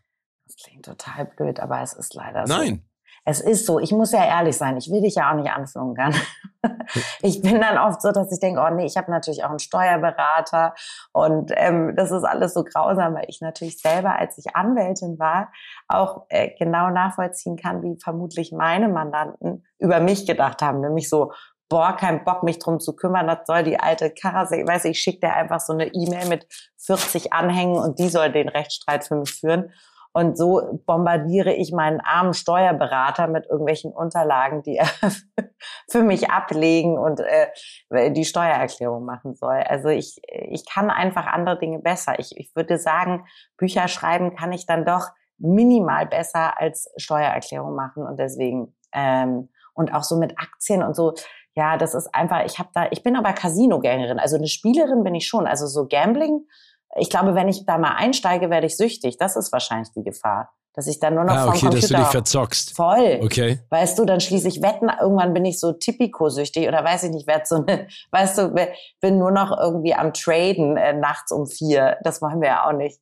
Das 0.46 0.56
klingt 0.56 0.84
total 0.84 1.26
blöd, 1.36 1.60
aber 1.60 1.82
es 1.82 1.92
ist 1.92 2.14
leider 2.14 2.46
so. 2.46 2.54
Nein, 2.54 2.82
es 3.28 3.42
ist 3.42 3.66
so, 3.66 3.78
ich 3.78 3.92
muss 3.92 4.12
ja 4.12 4.24
ehrlich 4.24 4.56
sein, 4.56 4.78
ich 4.78 4.90
will 4.90 5.02
dich 5.02 5.16
ja 5.16 5.30
auch 5.30 5.34
nicht 5.34 5.50
anflunkern. 5.50 6.14
ich 7.20 7.42
bin 7.42 7.60
dann 7.60 7.76
oft 7.76 8.00
so, 8.00 8.10
dass 8.10 8.32
ich 8.32 8.40
denke, 8.40 8.58
oh 8.66 8.74
nee, 8.74 8.86
ich 8.86 8.96
habe 8.96 9.10
natürlich 9.10 9.44
auch 9.44 9.50
einen 9.50 9.58
Steuerberater 9.58 10.74
und 11.12 11.52
ähm, 11.54 11.94
das 11.94 12.10
ist 12.10 12.24
alles 12.24 12.54
so 12.54 12.64
grausam, 12.64 13.14
weil 13.14 13.26
ich 13.28 13.42
natürlich 13.42 13.82
selber, 13.82 14.18
als 14.18 14.38
ich 14.38 14.56
Anwältin 14.56 15.18
war, 15.18 15.52
auch 15.88 16.24
äh, 16.30 16.52
genau 16.58 16.88
nachvollziehen 16.88 17.56
kann, 17.56 17.82
wie 17.82 17.98
vermutlich 18.02 18.50
meine 18.50 18.88
Mandanten 18.88 19.62
über 19.78 20.00
mich 20.00 20.26
gedacht 20.26 20.62
haben, 20.62 20.80
nämlich 20.80 21.10
so, 21.10 21.32
boah, 21.68 21.94
kein 21.94 22.24
Bock, 22.24 22.44
mich 22.44 22.58
drum 22.58 22.80
zu 22.80 22.96
kümmern, 22.96 23.26
das 23.26 23.40
soll 23.44 23.62
die 23.62 23.78
alte 23.78 24.10
Karre, 24.10 24.48
ich 24.56 24.66
weiß, 24.66 24.86
ich 24.86 25.00
schicke 25.00 25.26
dir 25.26 25.34
einfach 25.34 25.60
so 25.60 25.74
eine 25.74 25.88
E-Mail 25.88 26.28
mit 26.28 26.46
40 26.78 27.34
Anhängen 27.34 27.76
und 27.76 27.98
die 27.98 28.08
soll 28.08 28.32
den 28.32 28.48
Rechtsstreit 28.48 29.04
für 29.04 29.16
mich 29.16 29.34
führen. 29.34 29.70
Und 30.12 30.36
so 30.36 30.80
bombardiere 30.86 31.52
ich 31.52 31.72
meinen 31.72 32.00
armen 32.00 32.34
Steuerberater 32.34 33.28
mit 33.28 33.46
irgendwelchen 33.46 33.92
Unterlagen, 33.92 34.62
die 34.62 34.76
er 34.76 34.88
für 35.90 36.02
mich 36.02 36.30
ablegen 36.30 36.98
und 36.98 37.20
äh, 37.20 38.10
die 38.12 38.24
Steuererklärung 38.24 39.04
machen 39.04 39.34
soll. 39.34 39.62
Also 39.66 39.88
ich, 39.88 40.20
ich 40.50 40.68
kann 40.68 40.90
einfach 40.90 41.26
andere 41.26 41.58
Dinge 41.58 41.78
besser. 41.78 42.18
Ich, 42.18 42.36
ich 42.36 42.54
würde 42.56 42.78
sagen, 42.78 43.26
Bücher 43.56 43.86
schreiben 43.88 44.34
kann 44.34 44.52
ich 44.52 44.66
dann 44.66 44.84
doch 44.84 45.08
minimal 45.38 46.06
besser 46.06 46.60
als 46.60 46.90
Steuererklärung 46.96 47.74
machen. 47.74 48.04
Und 48.04 48.18
deswegen, 48.18 48.74
ähm, 48.92 49.50
und 49.74 49.94
auch 49.94 50.02
so 50.02 50.18
mit 50.18 50.38
Aktien 50.38 50.82
und 50.82 50.96
so, 50.96 51.14
ja, 51.54 51.76
das 51.76 51.94
ist 51.94 52.14
einfach, 52.14 52.44
ich 52.44 52.58
habe 52.58 52.70
da, 52.72 52.86
ich 52.90 53.02
bin 53.02 53.16
aber 53.16 53.32
Casino-Gängerin, 53.32 54.18
also 54.18 54.36
eine 54.36 54.46
Spielerin 54.46 55.02
bin 55.02 55.14
ich 55.14 55.26
schon. 55.26 55.46
Also 55.46 55.66
so 55.66 55.86
Gambling 55.88 56.46
ich 57.00 57.10
glaube, 57.10 57.34
wenn 57.34 57.48
ich 57.48 57.64
da 57.66 57.78
mal 57.78 57.94
einsteige, 57.96 58.50
werde 58.50 58.66
ich 58.66 58.76
süchtig. 58.76 59.16
Das 59.18 59.36
ist 59.36 59.52
wahrscheinlich 59.52 59.90
die 59.92 60.02
Gefahr. 60.02 60.52
Dass 60.74 60.86
ich 60.86 61.00
dann 61.00 61.14
nur 61.14 61.24
noch 61.24 61.34
ah, 61.34 61.48
okay, 61.48 61.58
vom 61.58 61.70
Computer... 61.70 61.80
dass 61.80 61.88
du 61.88 61.96
dich 61.96 62.06
verzockst. 62.06 62.76
Voll. 62.76 63.18
Okay. 63.22 63.58
Weißt 63.70 63.98
du, 63.98 64.04
dann 64.04 64.20
schließe 64.20 64.46
ich 64.46 64.62
Wetten, 64.62 64.88
irgendwann 65.00 65.34
bin 65.34 65.44
ich 65.44 65.58
so 65.58 65.72
Tipico-süchtig 65.72 66.68
oder 66.68 66.84
weiß 66.84 67.04
ich 67.04 67.10
nicht, 67.10 67.26
werde 67.26 67.44
so 67.46 67.56
eine, 67.66 67.88
weißt 68.12 68.38
du, 68.38 68.54
bin 69.00 69.18
nur 69.18 69.32
noch 69.32 69.56
irgendwie 69.58 69.94
am 69.94 70.12
Traden 70.12 70.76
äh, 70.76 70.92
nachts 70.92 71.32
um 71.32 71.46
vier. 71.46 71.96
Das 72.04 72.22
wollen 72.22 72.40
wir 72.40 72.48
ja 72.48 72.68
auch 72.68 72.72
nicht. 72.72 73.00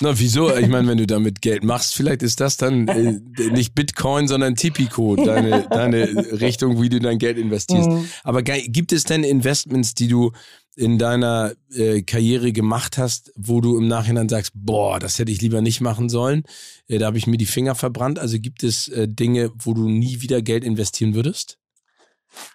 Na, 0.00 0.18
wieso? 0.18 0.54
Ich 0.56 0.68
meine, 0.68 0.88
wenn 0.88 0.98
du 0.98 1.06
damit 1.06 1.42
Geld 1.42 1.64
machst, 1.64 1.94
vielleicht 1.94 2.22
ist 2.22 2.40
das 2.40 2.56
dann 2.56 2.88
äh, 2.88 3.20
nicht 3.50 3.74
Bitcoin, 3.74 4.28
sondern 4.28 4.56
Tipico, 4.56 5.16
deine, 5.16 5.62
deine 5.70 6.06
Richtung, 6.40 6.80
wie 6.80 6.88
du 6.88 7.00
dein 7.00 7.18
Geld 7.18 7.38
investierst. 7.38 7.90
Mhm. 7.90 8.08
Aber 8.24 8.42
gibt 8.42 8.92
es 8.92 9.04
denn 9.04 9.24
Investments, 9.24 9.94
die 9.94 10.08
du 10.08 10.32
in 10.76 10.98
deiner 10.98 11.52
äh, 11.72 12.02
Karriere 12.02 12.52
gemacht 12.52 12.96
hast, 12.98 13.32
wo 13.36 13.60
du 13.60 13.76
im 13.76 13.88
Nachhinein 13.88 14.28
sagst, 14.28 14.52
boah, 14.54 14.98
das 14.98 15.18
hätte 15.18 15.32
ich 15.32 15.42
lieber 15.42 15.60
nicht 15.60 15.80
machen 15.80 16.08
sollen, 16.08 16.44
äh, 16.88 16.98
da 16.98 17.06
habe 17.06 17.18
ich 17.18 17.26
mir 17.26 17.38
die 17.38 17.46
Finger 17.46 17.74
verbrannt. 17.74 18.18
Also 18.18 18.38
gibt 18.38 18.62
es 18.62 18.88
äh, 18.88 19.08
Dinge, 19.08 19.50
wo 19.58 19.74
du 19.74 19.88
nie 19.88 20.20
wieder 20.20 20.42
Geld 20.42 20.64
investieren 20.64 21.14
würdest? 21.14 21.58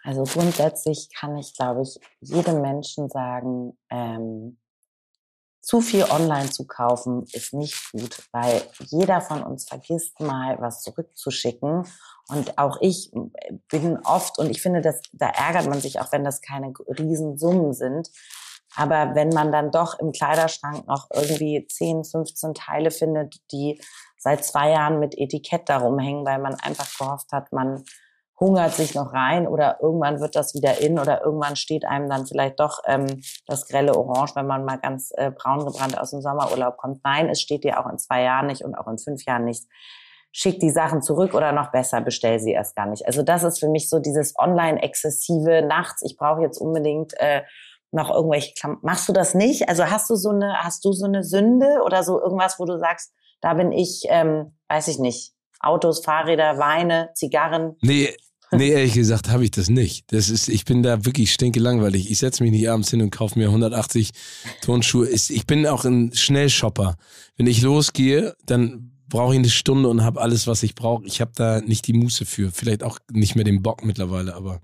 Also 0.03 0.23
grundsätzlich 0.23 1.09
kann 1.13 1.37
ich, 1.37 1.53
glaube 1.53 1.83
ich, 1.83 1.99
jedem 2.21 2.61
Menschen 2.61 3.09
sagen, 3.09 3.77
ähm, 3.89 4.57
zu 5.65 5.81
viel 5.81 6.03
online 6.03 6.51
zu 6.51 6.67
kaufen 6.67 7.23
ist 7.33 7.51
nicht 7.51 7.91
gut, 7.91 8.21
weil 8.31 8.61
jeder 8.81 9.19
von 9.19 9.41
uns 9.41 9.67
vergisst 9.67 10.19
mal, 10.19 10.61
was 10.61 10.83
zurückzuschicken. 10.83 11.87
Und 12.27 12.57
auch 12.59 12.77
ich 12.81 13.11
äh, 13.13 13.53
bin 13.69 13.97
oft, 14.03 14.37
und 14.37 14.51
ich 14.51 14.61
finde, 14.61 14.81
dass, 14.81 15.01
da 15.11 15.27
ärgert 15.27 15.65
man 15.67 15.81
sich 15.81 15.99
auch, 15.99 16.11
wenn 16.11 16.23
das 16.23 16.41
keine 16.41 16.71
Riesensummen 16.87 17.73
sind. 17.73 18.11
Aber 18.75 19.15
wenn 19.15 19.29
man 19.29 19.51
dann 19.51 19.71
doch 19.71 19.97
im 19.97 20.11
Kleiderschrank 20.11 20.85
noch 20.85 21.07
irgendwie 21.11 21.65
10, 21.67 22.03
15 22.03 22.53
Teile 22.53 22.91
findet, 22.91 23.37
die 23.51 23.81
seit 24.19 24.45
zwei 24.45 24.69
Jahren 24.69 24.99
mit 24.99 25.17
Etikett 25.17 25.67
darum 25.67 25.97
hängen, 25.97 26.27
weil 26.27 26.39
man 26.39 26.53
einfach 26.55 26.95
gehofft 26.95 27.31
hat, 27.31 27.51
man 27.51 27.83
hungert 28.39 28.73
sich 28.73 28.95
noch 28.95 29.13
rein 29.13 29.47
oder 29.47 29.77
irgendwann 29.81 30.19
wird 30.19 30.35
das 30.35 30.53
wieder 30.53 30.81
in 30.81 30.99
oder 30.99 31.23
irgendwann 31.23 31.55
steht 31.55 31.85
einem 31.85 32.09
dann 32.09 32.25
vielleicht 32.25 32.59
doch 32.59 32.81
ähm, 32.85 33.21
das 33.47 33.67
grelle 33.67 33.95
Orange, 33.95 34.35
wenn 34.35 34.47
man 34.47 34.65
mal 34.65 34.77
ganz 34.77 35.11
äh, 35.15 35.31
braun 35.31 35.65
gebrannt 35.65 35.97
aus 35.97 36.11
dem 36.11 36.21
Sommerurlaub 36.21 36.77
kommt. 36.77 37.01
Nein, 37.03 37.29
es 37.29 37.41
steht 37.41 37.63
dir 37.63 37.79
auch 37.79 37.89
in 37.89 37.97
zwei 37.97 38.23
Jahren 38.23 38.47
nicht 38.47 38.63
und 38.63 38.75
auch 38.75 38.87
in 38.87 38.97
fünf 38.97 39.23
Jahren 39.25 39.45
nicht. 39.45 39.65
Schick 40.33 40.59
die 40.59 40.69
Sachen 40.69 41.01
zurück 41.01 41.33
oder 41.33 41.53
noch 41.53 41.71
besser, 41.71 42.01
bestell 42.01 42.39
sie 42.39 42.51
erst 42.51 42.75
gar 42.75 42.87
nicht. 42.87 43.05
Also 43.05 43.23
das 43.23 43.43
ist 43.43 43.59
für 43.59 43.69
mich 43.69 43.89
so 43.89 43.99
dieses 43.99 44.33
online-exzessive 44.37 45.65
nachts. 45.65 46.01
Ich 46.01 46.17
brauche 46.17 46.41
jetzt 46.41 46.59
unbedingt 46.59 47.13
äh, 47.19 47.43
noch 47.91 48.13
irgendwelche 48.13 48.53
Klamotten. 48.53 48.85
Machst 48.85 49.07
du 49.07 49.13
das 49.13 49.33
nicht? 49.33 49.69
Also 49.69 49.85
hast 49.85 50.09
du 50.09 50.15
so 50.15 50.31
eine, 50.31 50.57
hast 50.57 50.83
du 50.83 50.91
so 50.91 51.05
eine 51.05 51.23
Sünde 51.23 51.81
oder 51.85 52.03
so 52.03 52.21
irgendwas, 52.21 52.59
wo 52.59 52.65
du 52.65 52.77
sagst, 52.77 53.13
da 53.39 53.53
bin 53.53 53.71
ich, 53.71 54.03
ähm, 54.09 54.57
weiß 54.67 54.89
ich 54.89 54.99
nicht, 54.99 55.34
Autos, 55.65 56.03
Fahrräder, 56.03 56.57
Weine, 56.57 57.09
Zigarren? 57.15 57.75
Nee, 57.81 58.09
Nee, 58.51 58.69
ehrlich 58.69 58.93
gesagt 58.93 59.29
habe 59.29 59.43
ich 59.43 59.51
das 59.51 59.69
nicht. 59.69 60.11
Das 60.13 60.29
ist, 60.29 60.47
ich 60.49 60.65
bin 60.65 60.83
da 60.83 61.03
wirklich 61.03 61.33
stinke 61.33 61.59
langweilig. 61.59 62.09
Ich 62.11 62.19
setze 62.19 62.43
mich 62.43 62.51
nicht 62.51 62.69
abends 62.69 62.91
hin 62.91 63.01
und 63.01 63.09
kaufe 63.09 63.37
mir 63.39 63.47
180 63.47 64.11
Turnschuhe. 64.61 65.09
Ich 65.09 65.47
bin 65.47 65.65
auch 65.67 65.83
ein 65.83 66.13
Schnellshopper. 66.13 66.95
Wenn 67.37 67.47
ich 67.47 67.61
losgehe, 67.61 68.35
dann 68.45 68.91
brauche 69.09 69.33
ich 69.33 69.39
eine 69.39 69.49
Stunde 69.49 69.89
und 69.89 70.03
habe 70.03 70.21
alles, 70.21 70.47
was 70.47 70.63
ich 70.63 70.75
brauche. 70.75 71.05
Ich 71.05 71.21
habe 71.21 71.31
da 71.35 71.61
nicht 71.61 71.87
die 71.87 71.93
Muße 71.93 72.25
für. 72.25 72.51
Vielleicht 72.51 72.83
auch 72.83 72.99
nicht 73.11 73.35
mehr 73.35 73.45
den 73.45 73.61
Bock 73.61 73.83
mittlerweile, 73.83 74.35
aber 74.35 74.61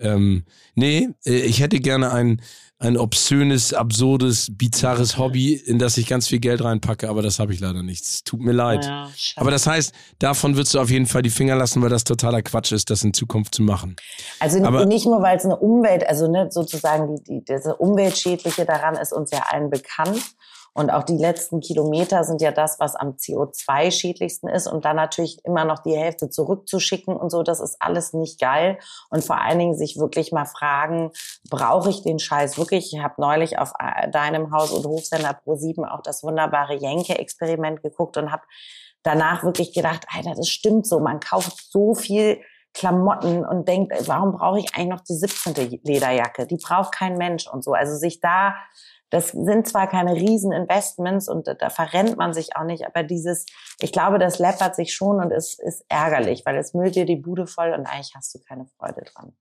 ähm, 0.00 0.44
nee, 0.74 1.08
äh, 1.24 1.40
ich 1.40 1.60
hätte 1.60 1.80
gerne 1.80 2.12
ein, 2.12 2.40
ein 2.80 2.96
obszönes, 2.96 3.74
absurdes, 3.74 4.48
bizarres 4.50 5.18
Hobby, 5.18 5.54
in 5.54 5.78
das 5.78 5.98
ich 5.98 6.08
ganz 6.08 6.28
viel 6.28 6.38
Geld 6.38 6.64
reinpacke, 6.64 7.10
aber 7.10 7.20
das 7.20 7.38
habe 7.38 7.52
ich 7.52 7.60
leider 7.60 7.82
nicht. 7.82 8.02
Es 8.02 8.24
tut 8.24 8.40
mir 8.40 8.52
leid. 8.52 8.86
Ja, 8.86 9.10
aber 9.36 9.50
das 9.50 9.66
heißt, 9.66 9.92
davon 10.18 10.56
würdest 10.56 10.74
du 10.74 10.80
auf 10.80 10.90
jeden 10.90 11.04
Fall 11.04 11.20
die 11.20 11.30
Finger 11.30 11.56
lassen, 11.56 11.82
weil 11.82 11.90
das 11.90 12.04
totaler 12.04 12.40
Quatsch 12.40 12.72
ist, 12.72 12.88
das 12.88 13.04
in 13.04 13.12
Zukunft 13.12 13.54
zu 13.54 13.62
machen. 13.62 13.96
Also 14.38 14.64
aber 14.64 14.86
nicht 14.86 15.04
nur, 15.04 15.20
weil 15.20 15.36
es 15.36 15.44
eine 15.44 15.58
Umwelt, 15.58 16.08
also 16.08 16.26
ne, 16.26 16.48
sozusagen 16.50 17.16
die, 17.16 17.22
die, 17.22 17.44
diese 17.44 17.76
Umweltschädliche 17.76 18.64
daran 18.64 18.96
ist 18.96 19.12
uns 19.12 19.30
ja 19.30 19.44
allen 19.50 19.68
bekannt. 19.68 20.22
Und 20.80 20.88
auch 20.88 21.02
die 21.02 21.18
letzten 21.18 21.60
Kilometer 21.60 22.24
sind 22.24 22.40
ja 22.40 22.52
das, 22.52 22.80
was 22.80 22.96
am 22.96 23.10
CO2-schädlichsten 23.10 24.48
ist. 24.48 24.66
Und 24.66 24.86
dann 24.86 24.96
natürlich 24.96 25.44
immer 25.44 25.66
noch 25.66 25.80
die 25.80 25.94
Hälfte 25.94 26.30
zurückzuschicken 26.30 27.14
und 27.14 27.28
so, 27.28 27.42
das 27.42 27.60
ist 27.60 27.76
alles 27.80 28.14
nicht 28.14 28.40
geil. 28.40 28.78
Und 29.10 29.22
vor 29.22 29.38
allen 29.38 29.58
Dingen 29.58 29.74
sich 29.74 29.98
wirklich 29.98 30.32
mal 30.32 30.46
fragen, 30.46 31.10
brauche 31.50 31.90
ich 31.90 32.02
den 32.02 32.18
Scheiß 32.18 32.56
wirklich? 32.56 32.94
Ich 32.94 33.02
habe 33.02 33.12
neulich 33.18 33.58
auf 33.58 33.74
äh, 33.78 34.10
deinem 34.10 34.52
Haus- 34.52 34.72
und 34.72 34.86
Hofsender 34.86 35.38
Pro7 35.44 35.86
auch 35.86 36.00
das 36.00 36.22
wunderbare 36.22 36.76
Jenke-Experiment 36.76 37.82
geguckt 37.82 38.16
und 38.16 38.32
habe 38.32 38.44
danach 39.02 39.44
wirklich 39.44 39.74
gedacht, 39.74 40.06
Alter, 40.16 40.32
das 40.34 40.48
stimmt 40.48 40.86
so. 40.86 40.98
Man 40.98 41.20
kauft 41.20 41.70
so 41.70 41.94
viel 41.94 42.40
Klamotten 42.72 43.44
und 43.44 43.68
denkt, 43.68 43.92
warum 44.08 44.32
brauche 44.32 44.60
ich 44.60 44.74
eigentlich 44.74 44.88
noch 44.88 45.00
die 45.02 45.12
17. 45.12 45.80
Lederjacke? 45.84 46.46
Die 46.46 46.56
braucht 46.56 46.94
kein 46.94 47.18
Mensch 47.18 47.46
und 47.46 47.62
so. 47.62 47.74
Also 47.74 47.96
sich 47.96 48.20
da 48.20 48.54
das 49.10 49.28
sind 49.30 49.66
zwar 49.66 49.88
keine 49.88 50.14
Rieseninvestments 50.14 51.28
und 51.28 51.46
da 51.46 51.68
verrennt 51.68 52.16
man 52.16 52.32
sich 52.32 52.56
auch 52.56 52.64
nicht, 52.64 52.86
aber 52.86 53.02
dieses, 53.02 53.44
ich 53.80 53.92
glaube, 53.92 54.18
das 54.18 54.38
läppert 54.38 54.76
sich 54.76 54.94
schon 54.94 55.16
und 55.16 55.32
ist, 55.32 55.60
ist 55.60 55.84
ärgerlich, 55.88 56.42
weil 56.46 56.56
es 56.56 56.74
müllt 56.74 56.94
dir 56.94 57.06
die 57.06 57.16
Bude 57.16 57.46
voll 57.46 57.72
und 57.72 57.86
eigentlich 57.86 58.14
hast 58.14 58.34
du 58.34 58.38
keine 58.38 58.66
Freude 58.78 59.02
dran. 59.02 59.32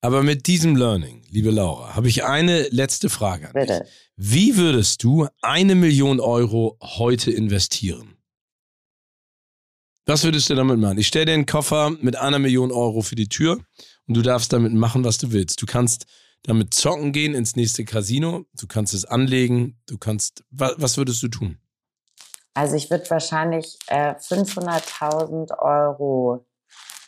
Aber 0.00 0.22
mit 0.22 0.46
diesem 0.46 0.76
Learning, 0.76 1.24
liebe 1.28 1.50
Laura, 1.50 1.96
habe 1.96 2.08
ich 2.08 2.24
eine 2.24 2.68
letzte 2.68 3.08
Frage 3.08 3.48
an 3.48 3.52
Bitte. 3.52 3.80
dich. 3.80 3.92
Wie 4.16 4.56
würdest 4.56 5.02
du 5.02 5.28
eine 5.42 5.74
Million 5.74 6.20
Euro 6.20 6.76
heute 6.82 7.32
investieren? 7.32 8.16
Was 10.06 10.24
würdest 10.24 10.48
du 10.50 10.54
damit 10.54 10.78
machen? 10.78 10.98
Ich 10.98 11.08
stelle 11.08 11.26
dir 11.26 11.34
einen 11.34 11.46
Koffer 11.46 11.90
mit 12.00 12.16
einer 12.16 12.38
Million 12.38 12.72
Euro 12.72 13.02
für 13.02 13.16
die 13.16 13.28
Tür 13.28 13.58
und 14.06 14.16
du 14.16 14.22
darfst 14.22 14.52
damit 14.52 14.72
machen, 14.72 15.04
was 15.04 15.18
du 15.18 15.32
willst. 15.32 15.60
Du 15.60 15.66
kannst 15.66 16.06
damit 16.42 16.74
zocken 16.74 17.12
gehen 17.12 17.34
ins 17.34 17.56
nächste 17.56 17.84
Casino. 17.84 18.46
Du 18.54 18.66
kannst 18.66 18.94
es 18.94 19.04
anlegen. 19.04 19.80
Du 19.86 19.98
kannst, 19.98 20.44
was, 20.50 20.74
was 20.78 20.96
würdest 20.96 21.22
du 21.22 21.28
tun? 21.28 21.58
Also 22.54 22.74
ich 22.74 22.90
würde 22.90 23.08
wahrscheinlich 23.10 23.78
äh, 23.86 24.14
500.000 24.14 25.58
Euro 25.58 26.46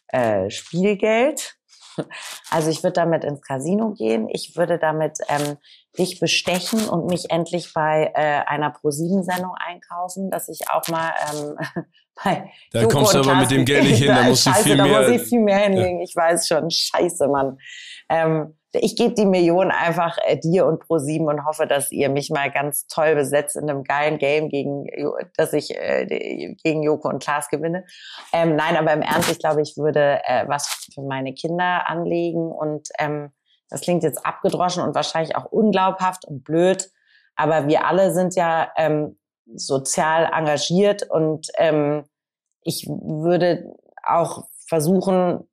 äh, 0.08 0.50
Spielgeld. 0.50 1.56
Also 2.50 2.70
ich 2.70 2.82
würde 2.82 2.94
damit 2.94 3.24
ins 3.24 3.42
Casino 3.42 3.92
gehen. 3.92 4.28
Ich 4.30 4.56
würde 4.56 4.78
damit 4.78 5.18
ähm, 5.28 5.58
dich 5.98 6.20
bestechen 6.20 6.88
und 6.88 7.06
mich 7.06 7.30
endlich 7.30 7.72
bei 7.74 8.12
äh, 8.14 8.42
einer 8.46 8.70
Pro-7-Sendung 8.70 9.54
einkaufen, 9.54 10.30
dass 10.30 10.48
ich 10.48 10.70
auch 10.70 10.86
mal 10.88 11.12
ähm, 11.32 11.84
bei 12.24 12.50
Da 12.72 12.82
Joko 12.82 12.98
kommst 12.98 13.14
du 13.14 13.18
aber 13.18 13.34
mit 13.36 13.50
dem 13.50 13.64
Geld 13.64 13.84
nicht 13.84 13.98
hin, 14.02 14.14
da 14.14 14.22
musst 14.22 14.46
du 14.46 14.52
viel 14.52 14.76
mehr... 14.76 14.86
Da 14.86 15.00
muss 15.00 15.08
ich 15.10 15.28
viel 15.28 15.40
mehr 15.40 15.58
hinlegen, 15.58 15.98
ja. 15.98 16.04
ich 16.04 16.14
weiß 16.14 16.46
schon. 16.46 16.70
Scheiße, 16.70 17.28
Mann. 17.28 17.58
Ähm, 18.08 18.54
ich 18.72 18.94
gebe 18.94 19.14
die 19.14 19.26
Million 19.26 19.70
einfach 19.70 20.16
äh, 20.24 20.38
dir 20.38 20.66
und 20.66 20.84
Pro7 20.84 21.28
und 21.28 21.44
hoffe, 21.44 21.66
dass 21.66 21.90
ihr 21.90 22.08
mich 22.08 22.30
mal 22.30 22.50
ganz 22.50 22.86
toll 22.86 23.16
besetzt 23.16 23.56
in 23.56 23.68
einem 23.68 23.82
geilen 23.82 24.18
Game 24.18 24.48
gegen, 24.48 24.86
dass 25.36 25.52
ich 25.52 25.76
äh, 25.76 26.06
gegen 26.62 26.82
Joko 26.82 27.08
und 27.08 27.22
Klaas 27.22 27.48
gewinne. 27.48 27.84
Ähm, 28.32 28.54
nein, 28.54 28.76
aber 28.76 28.92
im 28.92 29.02
Ernst, 29.02 29.30
ich 29.30 29.38
glaube, 29.38 29.62
ich 29.62 29.76
würde 29.76 30.20
äh, 30.24 30.46
was 30.46 30.86
für 30.94 31.02
meine 31.02 31.34
Kinder 31.34 31.88
anlegen 31.88 32.52
und 32.52 32.88
ähm, 32.98 33.32
das 33.70 33.80
klingt 33.80 34.02
jetzt 34.02 34.24
abgedroschen 34.26 34.82
und 34.82 34.94
wahrscheinlich 34.94 35.36
auch 35.36 35.46
unglaubhaft 35.46 36.24
und 36.24 36.44
blöd, 36.44 36.90
aber 37.36 37.68
wir 37.68 37.86
alle 37.86 38.12
sind 38.12 38.34
ja 38.34 38.70
ähm, 38.76 39.18
sozial 39.54 40.30
engagiert 40.32 41.08
und 41.08 41.48
ähm, 41.56 42.04
ich 42.62 42.86
würde 42.86 43.74
auch 44.02 44.44
versuchen, 44.68 45.48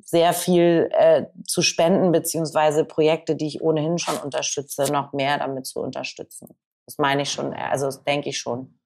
sehr 0.00 0.32
viel 0.32 0.90
äh, 0.92 1.24
zu 1.46 1.62
spenden, 1.62 2.12
beziehungsweise 2.12 2.84
Projekte, 2.84 3.36
die 3.36 3.46
ich 3.46 3.62
ohnehin 3.62 3.98
schon 3.98 4.16
unterstütze, 4.18 4.92
noch 4.92 5.12
mehr 5.12 5.38
damit 5.38 5.66
zu 5.66 5.80
unterstützen. 5.80 6.48
Das 6.86 6.98
meine 6.98 7.22
ich 7.22 7.30
schon, 7.30 7.54
also 7.54 7.86
das 7.86 8.04
denke 8.04 8.28
ich 8.28 8.38
schon. 8.38 8.78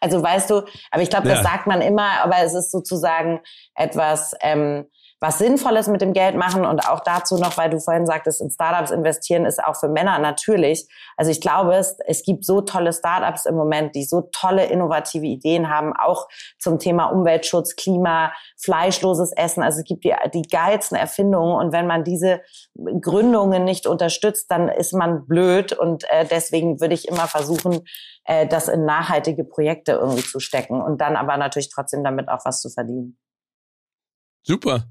Also 0.00 0.22
weißt 0.22 0.50
du, 0.50 0.64
aber 0.90 1.02
ich 1.02 1.10
glaube, 1.10 1.28
das 1.28 1.38
ja. 1.38 1.44
sagt 1.44 1.66
man 1.66 1.80
immer, 1.80 2.22
aber 2.22 2.38
es 2.38 2.54
ist 2.54 2.70
sozusagen 2.70 3.40
etwas, 3.74 4.34
ähm, 4.40 4.86
was 5.20 5.38
Sinnvolles 5.38 5.86
mit 5.86 6.00
dem 6.00 6.14
Geld 6.14 6.34
machen 6.34 6.64
und 6.64 6.88
auch 6.88 7.00
dazu 7.00 7.36
noch, 7.36 7.58
weil 7.58 7.68
du 7.68 7.78
vorhin 7.78 8.06
sagtest, 8.06 8.40
in 8.40 8.50
Startups 8.50 8.90
investieren 8.90 9.44
ist 9.44 9.62
auch 9.62 9.76
für 9.76 9.88
Männer 9.88 10.18
natürlich. 10.18 10.88
Also 11.18 11.30
ich 11.30 11.42
glaube, 11.42 11.74
es, 11.74 11.98
es 12.06 12.22
gibt 12.22 12.44
so 12.44 12.62
tolle 12.62 12.94
Startups 12.94 13.44
im 13.44 13.54
Moment, 13.54 13.94
die 13.94 14.04
so 14.04 14.22
tolle 14.32 14.64
innovative 14.64 15.26
Ideen 15.26 15.68
haben, 15.68 15.92
auch 15.92 16.26
zum 16.58 16.78
Thema 16.78 17.06
Umweltschutz, 17.06 17.76
Klima, 17.76 18.32
fleischloses 18.58 19.32
Essen. 19.32 19.62
Also 19.62 19.80
es 19.80 19.84
gibt 19.84 20.04
die, 20.04 20.14
die 20.32 20.42
geilsten 20.42 20.96
Erfindungen 20.96 21.54
und 21.54 21.72
wenn 21.72 21.86
man 21.86 22.02
diese 22.02 22.40
Gründungen 22.74 23.64
nicht 23.64 23.86
unterstützt, 23.86 24.50
dann 24.50 24.68
ist 24.68 24.94
man 24.94 25.26
blöd 25.26 25.74
und 25.74 26.04
äh, 26.10 26.24
deswegen 26.24 26.80
würde 26.80 26.94
ich 26.94 27.06
immer 27.08 27.28
versuchen, 27.28 27.80
äh, 28.24 28.46
das 28.46 28.68
in 28.68 28.86
nachhaltige 28.86 29.44
Projekte 29.44 29.92
irgendwie 29.92 30.22
zu 30.22 30.40
stecken 30.40 30.80
und 30.80 31.02
dann 31.02 31.16
aber 31.16 31.36
natürlich 31.36 31.70
trotzdem 31.70 32.02
damit 32.02 32.30
auch 32.30 32.40
was 32.44 32.62
zu 32.62 32.70
verdienen. 32.70 33.18
Super. 34.42 34.84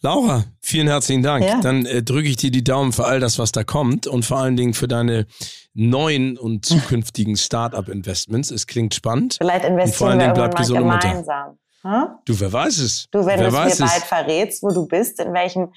Laura, 0.00 0.44
vielen 0.60 0.86
herzlichen 0.86 1.24
Dank. 1.24 1.44
Ja. 1.44 1.60
Dann 1.60 1.84
äh, 1.84 2.02
drücke 2.04 2.28
ich 2.28 2.36
dir 2.36 2.52
die 2.52 2.62
Daumen 2.62 2.92
für 2.92 3.04
all 3.04 3.18
das, 3.18 3.38
was 3.38 3.50
da 3.50 3.64
kommt 3.64 4.06
und 4.06 4.24
vor 4.24 4.38
allen 4.38 4.56
Dingen 4.56 4.72
für 4.72 4.86
deine 4.86 5.26
neuen 5.74 6.38
und 6.38 6.64
zukünftigen 6.64 7.36
Start-up-Investments. 7.36 8.52
Es 8.52 8.68
klingt 8.68 8.94
spannend. 8.94 9.36
Vielleicht 9.40 9.64
investieren 9.64 9.88
und 9.88 9.94
vor 9.96 10.08
allen 10.08 10.18
Dingen 10.20 10.30
wir 10.30 10.34
bleibt 10.34 10.56
gesund 10.56 10.78
gemeinsam. 10.78 11.58
Hm? 11.82 12.08
Du, 12.24 12.38
wer 12.40 12.52
weiß 12.52 12.78
es? 12.78 13.08
Du, 13.10 13.20
wenn 13.20 13.38
wer 13.38 13.50
du 13.50 13.56
es 13.56 13.78
mir 13.78 13.86
bald 13.86 14.02
verrätst, 14.02 14.62
wo 14.62 14.68
du 14.70 14.86
bist, 14.86 15.20
in 15.20 15.32
welchem, 15.32 15.72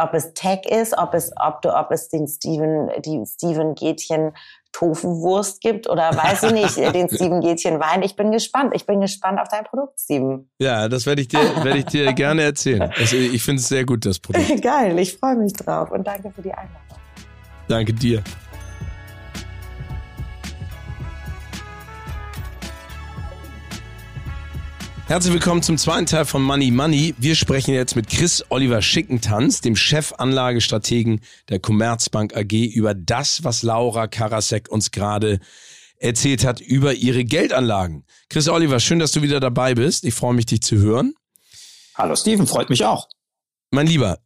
ob 0.00 0.12
es 0.14 0.34
Tech 0.34 0.66
ist, 0.66 0.98
ob 0.98 1.14
es, 1.14 1.30
ob 1.40 1.62
du, 1.62 1.76
ob 1.76 1.92
es 1.92 2.08
den 2.08 2.26
Steven, 2.26 2.90
die 3.04 3.24
Steven 3.24 3.74
Gätchen 3.74 4.32
Tofu-Wurst 4.72 5.60
gibt 5.60 5.88
oder 5.88 6.14
weiß 6.14 6.44
ich 6.44 6.52
nicht, 6.52 6.76
den 6.94 7.08
Steven 7.08 7.40
Gätchen 7.40 7.80
Wein. 7.80 8.02
Ich 8.02 8.16
bin 8.16 8.30
gespannt. 8.30 8.72
Ich 8.74 8.86
bin 8.86 9.00
gespannt 9.00 9.40
auf 9.40 9.48
dein 9.48 9.64
Produkt, 9.64 9.98
Steven. 9.98 10.48
Ja, 10.58 10.88
das 10.88 11.06
werde 11.06 11.22
ich 11.22 11.28
dir, 11.28 11.38
werde 11.38 11.78
ich 11.78 11.86
dir 11.86 12.12
gerne 12.14 12.42
erzählen. 12.42 12.92
Also 12.96 13.16
ich 13.16 13.42
finde 13.42 13.60
es 13.60 13.68
sehr 13.68 13.84
gut, 13.84 14.04
das 14.06 14.18
Produkt. 14.18 14.62
Geil, 14.62 14.98
ich 14.98 15.16
freue 15.16 15.36
mich 15.36 15.52
drauf 15.52 15.90
und 15.90 16.06
danke 16.06 16.30
für 16.30 16.42
die 16.42 16.52
Einladung. 16.52 16.82
Danke 17.68 17.92
dir. 17.92 18.22
Herzlich 25.08 25.32
willkommen 25.32 25.62
zum 25.62 25.78
zweiten 25.78 26.04
Teil 26.04 26.26
von 26.26 26.42
Money 26.42 26.70
Money. 26.70 27.14
Wir 27.16 27.34
sprechen 27.34 27.72
jetzt 27.72 27.96
mit 27.96 28.10
Chris 28.10 28.44
Oliver 28.50 28.82
Schickentanz, 28.82 29.62
dem 29.62 29.74
Chefanlagestrategen 29.74 31.22
der 31.48 31.60
Commerzbank 31.60 32.36
AG, 32.36 32.52
über 32.52 32.92
das, 32.92 33.42
was 33.42 33.62
Laura 33.62 34.06
Karasek 34.06 34.68
uns 34.68 34.90
gerade 34.90 35.40
erzählt 35.96 36.44
hat 36.44 36.60
über 36.60 36.92
ihre 36.92 37.24
Geldanlagen. 37.24 38.04
Chris 38.28 38.50
Oliver, 38.50 38.80
schön, 38.80 38.98
dass 38.98 39.12
du 39.12 39.22
wieder 39.22 39.40
dabei 39.40 39.74
bist. 39.74 40.04
Ich 40.04 40.12
freue 40.12 40.34
mich, 40.34 40.44
dich 40.44 40.60
zu 40.60 40.76
hören. 40.76 41.14
Hallo 41.94 42.14
Steven, 42.14 42.46
freut 42.46 42.68
mich 42.68 42.84
auch. 42.84 43.08
Mein 43.70 43.86
Lieber, 43.86 44.18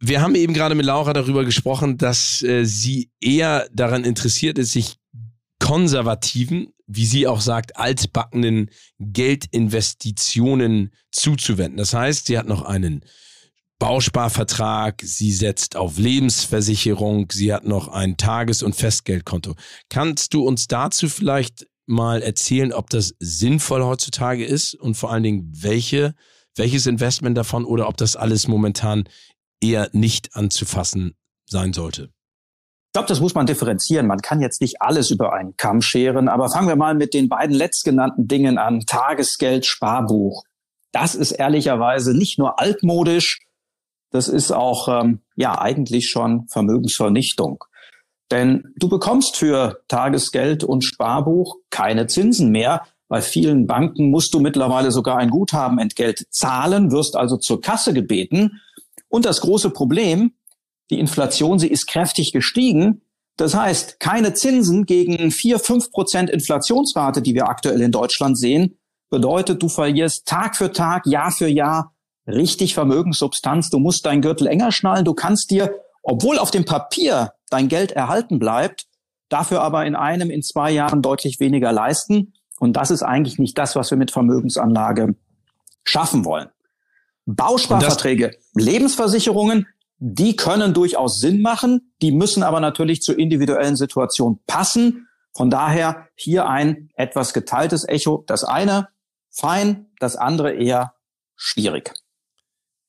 wir 0.00 0.22
haben 0.22 0.36
eben 0.36 0.54
gerade 0.54 0.74
mit 0.74 0.86
Laura 0.86 1.12
darüber 1.12 1.44
gesprochen, 1.44 1.98
dass 1.98 2.40
äh, 2.40 2.64
sie 2.64 3.10
eher 3.20 3.68
daran 3.74 4.04
interessiert 4.04 4.56
ist, 4.56 4.72
sich 4.72 4.96
konservativen, 5.64 6.74
wie 6.86 7.06
sie 7.06 7.26
auch 7.26 7.40
sagt, 7.40 7.78
altbackenen 7.78 8.68
Geldinvestitionen 8.98 10.90
zuzuwenden. 11.10 11.78
Das 11.78 11.94
heißt, 11.94 12.26
sie 12.26 12.36
hat 12.36 12.46
noch 12.46 12.60
einen 12.66 13.02
Bausparvertrag, 13.78 15.00
sie 15.02 15.32
setzt 15.32 15.76
auf 15.76 15.96
Lebensversicherung, 15.96 17.32
sie 17.32 17.50
hat 17.50 17.64
noch 17.64 17.88
ein 17.88 18.18
Tages- 18.18 18.62
und 18.62 18.76
Festgeldkonto. 18.76 19.54
Kannst 19.88 20.34
du 20.34 20.46
uns 20.46 20.68
dazu 20.68 21.08
vielleicht 21.08 21.66
mal 21.86 22.20
erzählen, 22.20 22.74
ob 22.74 22.90
das 22.90 23.14
sinnvoll 23.18 23.82
heutzutage 23.82 24.44
ist 24.44 24.74
und 24.74 24.98
vor 24.98 25.12
allen 25.12 25.22
Dingen 25.22 25.50
welche, 25.54 26.14
welches 26.56 26.86
Investment 26.86 27.38
davon 27.38 27.64
oder 27.64 27.88
ob 27.88 27.96
das 27.96 28.16
alles 28.16 28.48
momentan 28.48 29.04
eher 29.62 29.88
nicht 29.94 30.36
anzufassen 30.36 31.14
sein 31.48 31.72
sollte? 31.72 32.12
Ich 32.94 32.96
glaube, 32.96 33.08
das 33.08 33.18
muss 33.18 33.34
man 33.34 33.46
differenzieren. 33.46 34.06
Man 34.06 34.20
kann 34.20 34.40
jetzt 34.40 34.60
nicht 34.60 34.80
alles 34.80 35.10
über 35.10 35.32
einen 35.32 35.56
Kamm 35.56 35.82
scheren, 35.82 36.28
aber 36.28 36.48
fangen 36.48 36.68
wir 36.68 36.76
mal 36.76 36.94
mit 36.94 37.12
den 37.12 37.28
beiden 37.28 37.52
letztgenannten 37.52 38.28
Dingen 38.28 38.56
an. 38.56 38.82
Tagesgeld, 38.86 39.66
Sparbuch. 39.66 40.44
Das 40.92 41.16
ist 41.16 41.32
ehrlicherweise 41.32 42.16
nicht 42.16 42.38
nur 42.38 42.60
altmodisch, 42.60 43.40
das 44.12 44.28
ist 44.28 44.52
auch 44.52 44.86
ähm, 44.86 45.22
ja 45.34 45.60
eigentlich 45.60 46.08
schon 46.08 46.46
Vermögensvernichtung. 46.46 47.64
Denn 48.30 48.72
du 48.76 48.88
bekommst 48.88 49.38
für 49.38 49.82
Tagesgeld 49.88 50.62
und 50.62 50.84
Sparbuch 50.84 51.56
keine 51.70 52.06
Zinsen 52.06 52.50
mehr, 52.50 52.86
Bei 53.08 53.20
vielen 53.20 53.66
Banken 53.66 54.10
musst 54.10 54.32
du 54.34 54.38
mittlerweile 54.38 54.92
sogar 54.92 55.16
ein 55.16 55.30
Guthabenentgelt 55.30 56.26
zahlen, 56.30 56.92
wirst 56.92 57.16
also 57.16 57.38
zur 57.38 57.60
Kasse 57.60 57.92
gebeten. 57.92 58.60
Und 59.08 59.24
das 59.24 59.40
große 59.40 59.70
Problem, 59.70 60.34
die 60.90 60.98
Inflation, 60.98 61.58
sie 61.58 61.68
ist 61.68 61.86
kräftig 61.86 62.32
gestiegen. 62.32 63.02
Das 63.36 63.54
heißt, 63.54 63.98
keine 64.00 64.34
Zinsen 64.34 64.86
gegen 64.86 65.30
vier 65.30 65.58
fünf 65.58 65.90
Prozent 65.90 66.30
Inflationsrate, 66.30 67.22
die 67.22 67.34
wir 67.34 67.48
aktuell 67.48 67.80
in 67.80 67.90
Deutschland 67.90 68.38
sehen, 68.38 68.78
bedeutet, 69.10 69.62
du 69.62 69.68
verlierst 69.68 70.26
Tag 70.26 70.56
für 70.56 70.72
Tag, 70.72 71.06
Jahr 71.06 71.30
für 71.30 71.48
Jahr 71.48 71.94
richtig 72.26 72.74
Vermögenssubstanz. 72.74 73.70
Du 73.70 73.78
musst 73.78 74.06
deinen 74.06 74.22
Gürtel 74.22 74.46
enger 74.46 74.72
schnallen. 74.72 75.04
Du 75.04 75.14
kannst 75.14 75.50
dir, 75.50 75.74
obwohl 76.02 76.38
auf 76.38 76.50
dem 76.50 76.64
Papier 76.64 77.32
dein 77.50 77.68
Geld 77.68 77.92
erhalten 77.92 78.38
bleibt, 78.38 78.86
dafür 79.28 79.62
aber 79.62 79.86
in 79.86 79.94
einem, 79.94 80.30
in 80.30 80.42
zwei 80.42 80.70
Jahren 80.70 81.02
deutlich 81.02 81.40
weniger 81.40 81.72
leisten. 81.72 82.34
Und 82.58 82.74
das 82.74 82.90
ist 82.90 83.02
eigentlich 83.02 83.38
nicht 83.38 83.58
das, 83.58 83.76
was 83.76 83.90
wir 83.90 83.98
mit 83.98 84.10
Vermögensanlage 84.10 85.14
schaffen 85.84 86.24
wollen. 86.24 86.48
Bausparverträge, 87.26 88.36
Lebensversicherungen, 88.54 89.66
die 90.06 90.36
können 90.36 90.74
durchaus 90.74 91.18
Sinn 91.18 91.40
machen, 91.40 91.94
die 92.02 92.12
müssen 92.12 92.42
aber 92.42 92.60
natürlich 92.60 93.00
zur 93.00 93.18
individuellen 93.18 93.74
Situation 93.74 94.38
passen. 94.46 95.08
Von 95.32 95.48
daher 95.48 96.08
hier 96.14 96.46
ein 96.46 96.90
etwas 96.94 97.32
geteiltes 97.32 97.88
Echo. 97.88 98.22
Das 98.26 98.44
eine 98.44 98.88
fein, 99.30 99.86
das 100.00 100.16
andere 100.16 100.52
eher 100.52 100.94
schwierig. 101.36 101.94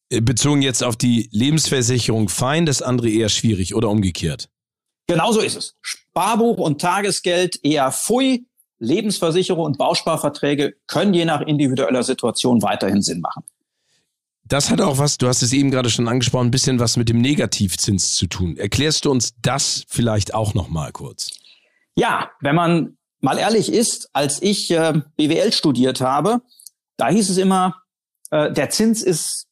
Äh, 0.10 0.19
bezogen 0.19 0.62
jetzt 0.62 0.84
auf 0.84 0.97
die 0.97 1.30
Lebensversicherung 1.32 2.28
fein, 2.28 2.65
das 2.65 2.82
andere 2.82 3.10
eher 3.10 3.30
schwierig 3.30 3.75
oder 3.75 3.89
umgekehrt? 3.89 4.49
Genauso 5.08 5.39
ist 5.39 5.56
es. 5.56 5.78
Sparbuch 5.82 6.58
und 6.58 6.82
Tagesgeld 6.82 7.63
eher 7.63 7.93
pfui. 7.93 8.45
Lebensversicherung 8.78 9.63
und 9.63 9.78
Bausparverträge 9.78 10.73
können 10.88 11.13
je 11.13 11.23
nach 11.23 11.39
individueller 11.39 12.04
Situation 12.04 12.62
weiterhin 12.62 13.01
Sinn 13.01 13.21
machen. 13.21 13.45
Das 14.48 14.70
hat 14.70 14.80
auch 14.80 15.00
was, 15.00 15.18
du 15.18 15.28
hast 15.28 15.42
es 15.42 15.54
eben 15.54 15.72
gerade 15.72 15.90
schon 15.90 16.08
angesprochen, 16.08 16.48
ein 16.48 16.52
bisschen 16.52 16.80
was 16.80 16.98
mit 16.98 17.10
dem 17.10 17.20
Negativzins 17.20 18.16
zu 18.16 18.28
tun. 18.28 18.58
Erklärst 18.58 19.06
du 19.06 19.12
uns 19.12 19.34
das 19.42 19.84
vielleicht 19.88 20.34
auch 20.34 20.54
noch 20.54 20.70
mal 20.70 20.92
kurz? 20.92 21.32
Ja, 21.96 22.30
wenn 22.42 22.56
man 22.56 22.98
mal 23.22 23.40
ehrlich 23.40 23.72
ist, 23.72 24.10
als 24.14 24.42
ich 24.42 24.70
äh, 24.70 25.02
BWL 25.18 25.52
studiert 25.52 26.00
habe, 26.00 26.42
da 26.98 27.10
hieß 27.10 27.30
es 27.30 27.38
immer, 27.38 27.82
äh, 28.30 28.52
der 28.52 28.70
Zins 28.70 29.02
ist 29.02 29.48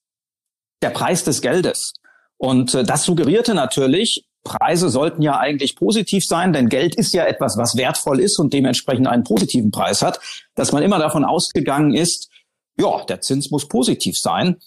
der 0.84 0.92
Preis 0.92 1.24
des 1.24 1.42
Geldes. 1.42 1.94
Und 2.38 2.76
äh, 2.76 2.84
das 2.84 3.04
suggerierte 3.04 3.56
natürlich, 3.56 4.28
Preise 4.44 4.90
sollten 4.90 5.22
ja 5.22 5.40
eigentlich 5.40 5.76
positiv 5.76 6.26
sein, 6.26 6.54
denn 6.54 6.70
Geld 6.70 6.96
ist 6.96 7.14
ja 7.14 7.26
etwas, 7.26 7.58
was 7.58 7.78
wertvoll 7.78 8.20
ist 8.20 8.38
und 8.40 8.54
dementsprechend 8.54 9.08
einen 9.08 9.24
positiven 9.24 9.72
Preis 9.72 10.02
hat, 10.02 10.20
dass 10.54 10.72
man 10.72 10.84
immer 10.84 11.00
davon 11.00 11.24
ausgegangen 11.24 11.94
ist, 11.94 12.30
ja, 12.78 13.06
der 13.06 13.22
Zins 13.22 13.52
muss 13.52 13.68
positiv 13.68 14.18
sein. 14.18 14.58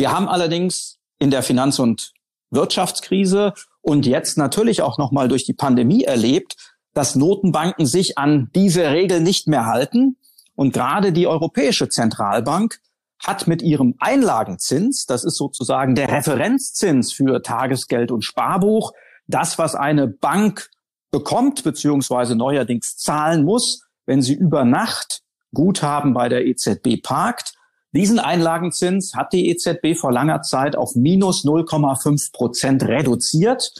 Wir 0.00 0.12
haben 0.12 0.30
allerdings 0.30 0.98
in 1.18 1.30
der 1.30 1.42
Finanz- 1.42 1.78
und 1.78 2.14
Wirtschaftskrise 2.50 3.52
und 3.82 4.06
jetzt 4.06 4.38
natürlich 4.38 4.80
auch 4.80 4.96
nochmal 4.96 5.28
durch 5.28 5.44
die 5.44 5.52
Pandemie 5.52 6.04
erlebt, 6.04 6.56
dass 6.94 7.16
Notenbanken 7.16 7.84
sich 7.84 8.16
an 8.16 8.48
diese 8.54 8.92
Regel 8.92 9.20
nicht 9.20 9.46
mehr 9.46 9.66
halten. 9.66 10.16
Und 10.54 10.72
gerade 10.72 11.12
die 11.12 11.26
Europäische 11.26 11.90
Zentralbank 11.90 12.80
hat 13.18 13.46
mit 13.46 13.60
ihrem 13.60 13.94
Einlagenzins, 13.98 15.04
das 15.04 15.22
ist 15.22 15.36
sozusagen 15.36 15.94
der 15.94 16.10
Referenzzins 16.10 17.12
für 17.12 17.42
Tagesgeld 17.42 18.10
und 18.10 18.24
Sparbuch, 18.24 18.92
das, 19.26 19.58
was 19.58 19.74
eine 19.74 20.08
Bank 20.08 20.70
bekommt, 21.10 21.62
beziehungsweise 21.62 22.36
neuerdings 22.36 22.96
zahlen 22.96 23.44
muss, 23.44 23.82
wenn 24.06 24.22
sie 24.22 24.32
über 24.32 24.64
Nacht 24.64 25.20
Guthaben 25.52 26.14
bei 26.14 26.30
der 26.30 26.46
EZB 26.46 27.02
parkt. 27.02 27.52
Diesen 27.92 28.20
Einlagenzins 28.20 29.14
hat 29.14 29.32
die 29.32 29.48
EZB 29.48 29.98
vor 29.98 30.12
langer 30.12 30.42
Zeit 30.42 30.76
auf 30.76 30.94
minus 30.94 31.44
0,5 31.44 32.32
Prozent 32.32 32.82
reduziert 32.84 33.72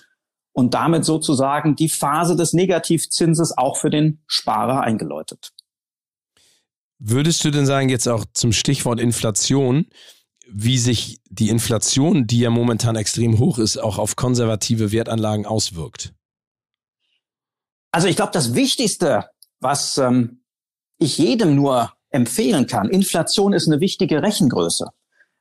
und 0.53 0.75
damit 0.75 1.05
sozusagen 1.05 1.77
die 1.77 1.89
Phase 1.89 2.35
des 2.35 2.53
Negativzinses 2.53 3.57
auch 3.57 3.77
für 3.77 3.91
den 3.91 4.23
Sparer 4.27 4.81
eingeläutet. 4.81 5.53
Würdest 6.99 7.45
du 7.45 7.51
denn 7.51 7.67
sagen, 7.67 7.89
jetzt 7.89 8.09
auch 8.09 8.25
zum 8.35 8.53
Stichwort 8.53 9.01
Inflation, 9.01 9.87
wie 10.53 10.79
sich 10.79 11.21
die 11.31 11.49
Inflation, 11.49 12.27
die 12.27 12.41
ja 12.41 12.51
momentan 12.51 12.97
extrem 12.97 13.39
hoch 13.39 13.59
ist, 13.59 13.79
auch 13.79 13.99
auf 13.99 14.17
konservative 14.17 14.91
Wertanlagen 14.91 15.47
auswirkt? 15.47 16.13
Also 17.93 18.09
ich 18.09 18.17
glaube, 18.17 18.33
das 18.33 18.55
Wichtigste, 18.55 19.31
was 19.61 19.99
ähm, 19.99 20.43
ich 20.99 21.17
jedem 21.19 21.55
nur 21.55 21.93
empfehlen 22.11 22.67
kann, 22.67 22.89
Inflation 22.89 23.53
ist 23.53 23.69
eine 23.69 23.81
wichtige 23.81 24.23
Rechengröße. 24.23 24.89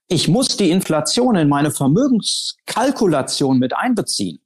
Ich 0.07 0.27
muss 0.27 0.57
die 0.57 0.71
Inflation 0.71 1.35
in 1.35 1.49
meine 1.49 1.71
Vermögenskalkulation 1.71 3.59
mit 3.59 3.75
einbeziehen, 3.75 4.39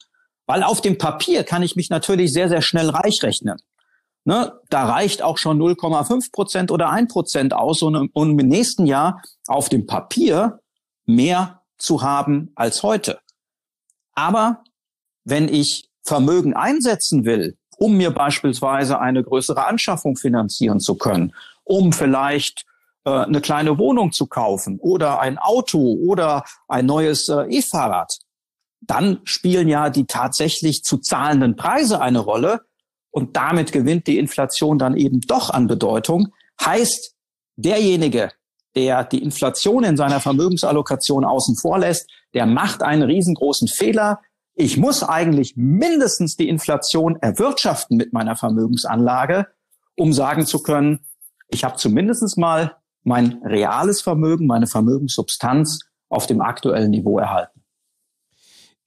weil 0.45 0.63
auf 0.63 0.81
dem 0.81 0.97
Papier 0.97 1.43
kann 1.43 1.63
ich 1.63 1.75
mich 1.75 1.89
natürlich 1.89 2.33
sehr, 2.33 2.49
sehr 2.49 2.61
schnell 2.61 2.89
reich 2.89 3.23
rechnen. 3.23 3.57
Ne, 4.25 4.53
da 4.69 4.85
reicht 4.85 5.21
auch 5.21 5.37
schon 5.37 5.61
0,5 5.61 6.31
Prozent 6.31 6.71
oder 6.71 6.89
1 6.89 7.11
Prozent 7.11 7.53
aus, 7.53 7.81
um, 7.81 8.09
um 8.13 8.39
im 8.39 8.47
nächsten 8.47 8.85
Jahr 8.85 9.21
auf 9.47 9.67
dem 9.67 9.85
Papier 9.85 10.59
mehr 11.05 11.61
zu 11.77 12.01
haben 12.01 12.51
als 12.55 12.83
heute. 12.83 13.19
Aber 14.13 14.63
wenn 15.25 15.49
ich 15.49 15.89
Vermögen 16.03 16.53
einsetzen 16.53 17.25
will, 17.25 17.57
um 17.77 17.97
mir 17.97 18.11
beispielsweise 18.11 18.99
eine 18.99 19.23
größere 19.23 19.65
Anschaffung 19.65 20.15
finanzieren 20.15 20.79
zu 20.79 20.95
können, 20.95 21.33
um 21.63 21.93
vielleicht 21.93 22.65
äh, 23.05 23.11
eine 23.11 23.41
kleine 23.41 23.77
Wohnung 23.77 24.11
zu 24.11 24.27
kaufen 24.27 24.79
oder 24.79 25.19
ein 25.19 25.37
Auto 25.37 25.79
oder 25.79 26.43
ein 26.67 26.85
neues 26.85 27.29
äh, 27.29 27.45
E-Fahrrad, 27.49 28.17
dann 28.81 29.21
spielen 29.23 29.67
ja 29.67 29.89
die 29.89 30.05
tatsächlich 30.05 30.83
zu 30.83 30.97
zahlenden 30.97 31.55
Preise 31.55 32.01
eine 32.01 32.19
Rolle, 32.19 32.61
und 33.13 33.37
damit 33.37 33.71
gewinnt 33.71 34.07
die 34.07 34.17
Inflation 34.17 34.79
dann 34.79 34.97
eben 34.97 35.21
doch 35.21 35.51
an 35.51 35.67
Bedeutung, 35.67 36.33
heißt, 36.65 37.13
derjenige, 37.55 38.31
der 38.75 39.03
die 39.03 39.21
Inflation 39.21 39.83
in 39.83 39.95
seiner 39.97 40.19
Vermögensallokation 40.19 41.23
außen 41.23 41.55
vor 41.55 41.77
lässt, 41.77 42.09
der 42.33 42.47
macht 42.47 42.81
einen 42.81 43.03
riesengroßen 43.03 43.67
Fehler. 43.67 44.19
Ich 44.55 44.77
muss 44.77 45.03
eigentlich 45.03 45.53
mindestens 45.55 46.37
die 46.37 46.49
Inflation 46.49 47.17
erwirtschaften 47.17 47.97
mit 47.97 48.13
meiner 48.13 48.35
Vermögensanlage, 48.35 49.45
um 49.95 50.11
sagen 50.11 50.47
zu 50.47 50.63
können, 50.63 51.05
ich 51.53 51.63
habe 51.63 51.77
zumindest 51.77 52.37
mal 52.37 52.77
mein 53.03 53.41
reales 53.43 54.01
Vermögen, 54.01 54.47
meine 54.47 54.67
Vermögenssubstanz 54.67 55.79
auf 56.09 56.27
dem 56.27 56.41
aktuellen 56.41 56.91
Niveau 56.91 57.19
erhalten. 57.19 57.61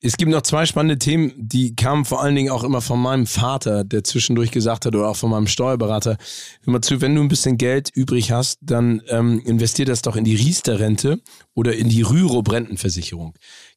Es 0.02 0.18
gibt 0.18 0.30
noch 0.30 0.42
zwei 0.42 0.66
spannende 0.66 0.98
Themen, 0.98 1.32
die 1.36 1.74
kamen 1.74 2.04
vor 2.04 2.22
allen 2.22 2.36
Dingen 2.36 2.50
auch 2.50 2.64
immer 2.64 2.82
von 2.82 3.00
meinem 3.00 3.26
Vater, 3.26 3.82
der 3.82 4.04
zwischendurch 4.04 4.50
gesagt 4.50 4.84
hat, 4.84 4.94
oder 4.94 5.08
auch 5.08 5.16
von 5.16 5.30
meinem 5.30 5.46
Steuerberater. 5.46 6.18
Mal 6.66 6.82
zu, 6.82 7.00
wenn 7.00 7.14
du 7.14 7.22
ein 7.22 7.28
bisschen 7.28 7.56
Geld 7.56 7.90
übrig 7.94 8.30
hast, 8.30 8.58
dann 8.60 9.00
ähm, 9.08 9.40
investier 9.44 9.86
das 9.86 10.02
doch 10.02 10.14
in 10.14 10.24
die 10.24 10.36
Riester-Rente 10.36 11.22
oder 11.54 11.74
in 11.74 11.88
die 11.88 12.02
Rürup-Rentenversicherung. 12.02 13.34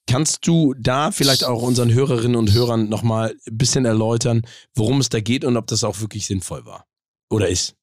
Kannst 0.07 0.45
du 0.45 0.75
da 0.77 1.11
vielleicht 1.11 1.45
auch 1.45 1.61
unseren 1.61 1.93
Hörerinnen 1.93 2.35
und 2.35 2.53
Hörern 2.53 2.89
nochmal 2.89 3.35
ein 3.47 3.57
bisschen 3.57 3.85
erläutern, 3.85 4.41
worum 4.75 4.99
es 4.99 5.07
da 5.07 5.21
geht 5.21 5.45
und 5.45 5.55
ob 5.55 5.67
das 5.67 5.85
auch 5.85 6.01
wirklich 6.01 6.27
sinnvoll 6.27 6.65
war 6.65 6.85
oder 7.29 7.47
ist? 7.47 7.78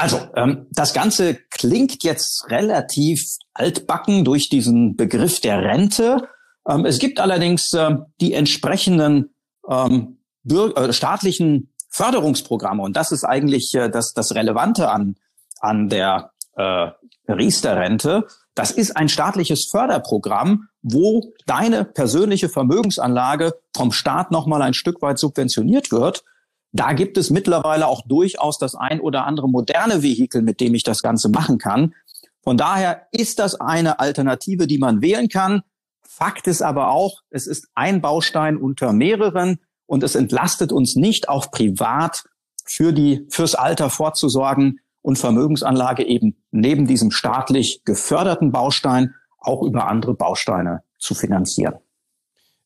Also, 0.00 0.18
ähm, 0.34 0.66
das 0.70 0.94
Ganze 0.94 1.34
klingt 1.50 2.02
jetzt 2.04 2.50
relativ 2.50 3.22
altbacken 3.52 4.24
durch 4.24 4.48
diesen 4.48 4.96
Begriff 4.96 5.42
der 5.42 5.60
Rente. 5.60 6.26
Ähm, 6.66 6.86
es 6.86 6.98
gibt 6.98 7.20
allerdings 7.20 7.70
äh, 7.74 7.96
die 8.18 8.32
entsprechenden 8.32 9.34
ähm, 9.68 10.16
äh, 10.48 10.92
staatlichen 10.94 11.74
Förderungsprogramme 11.90 12.82
und 12.82 12.96
das 12.96 13.12
ist 13.12 13.24
eigentlich 13.24 13.74
äh, 13.74 13.90
das, 13.90 14.14
das 14.14 14.34
Relevante 14.34 14.90
an, 14.90 15.16
an 15.60 15.90
der 15.90 16.32
äh, 16.56 16.92
Riester-Rente. 17.28 18.26
Das 18.54 18.70
ist 18.70 18.96
ein 18.96 19.10
staatliches 19.10 19.68
Förderprogramm, 19.70 20.68
wo 20.80 21.34
deine 21.44 21.84
persönliche 21.84 22.48
Vermögensanlage 22.48 23.52
vom 23.76 23.92
Staat 23.92 24.30
nochmal 24.30 24.62
ein 24.62 24.72
Stück 24.72 25.02
weit 25.02 25.18
subventioniert 25.18 25.92
wird. 25.92 26.24
Da 26.72 26.92
gibt 26.92 27.18
es 27.18 27.30
mittlerweile 27.30 27.86
auch 27.86 28.02
durchaus 28.06 28.58
das 28.58 28.74
ein 28.74 29.00
oder 29.00 29.26
andere 29.26 29.48
moderne 29.48 30.02
Vehikel, 30.02 30.42
mit 30.42 30.60
dem 30.60 30.74
ich 30.74 30.84
das 30.84 31.02
Ganze 31.02 31.28
machen 31.28 31.58
kann. 31.58 31.94
Von 32.42 32.56
daher 32.56 33.06
ist 33.12 33.38
das 33.38 33.60
eine 33.60 33.98
Alternative, 33.98 34.66
die 34.66 34.78
man 34.78 35.02
wählen 35.02 35.28
kann. 35.28 35.62
Fakt 36.02 36.46
ist 36.46 36.62
aber 36.62 36.90
auch, 36.90 37.22
es 37.30 37.46
ist 37.46 37.68
ein 37.74 38.00
Baustein 38.00 38.56
unter 38.56 38.92
mehreren 38.92 39.58
und 39.86 40.02
es 40.02 40.14
entlastet 40.14 40.72
uns 40.72 40.96
nicht 40.96 41.28
auch 41.28 41.50
privat 41.50 42.24
für 42.64 42.92
die, 42.92 43.26
fürs 43.30 43.54
Alter 43.54 43.90
vorzusorgen 43.90 44.80
und 45.02 45.18
Vermögensanlage 45.18 46.04
eben 46.04 46.36
neben 46.50 46.86
diesem 46.86 47.10
staatlich 47.10 47.82
geförderten 47.84 48.52
Baustein 48.52 49.14
auch 49.38 49.62
über 49.62 49.88
andere 49.88 50.14
Bausteine 50.14 50.82
zu 50.98 51.14
finanzieren. 51.14 51.74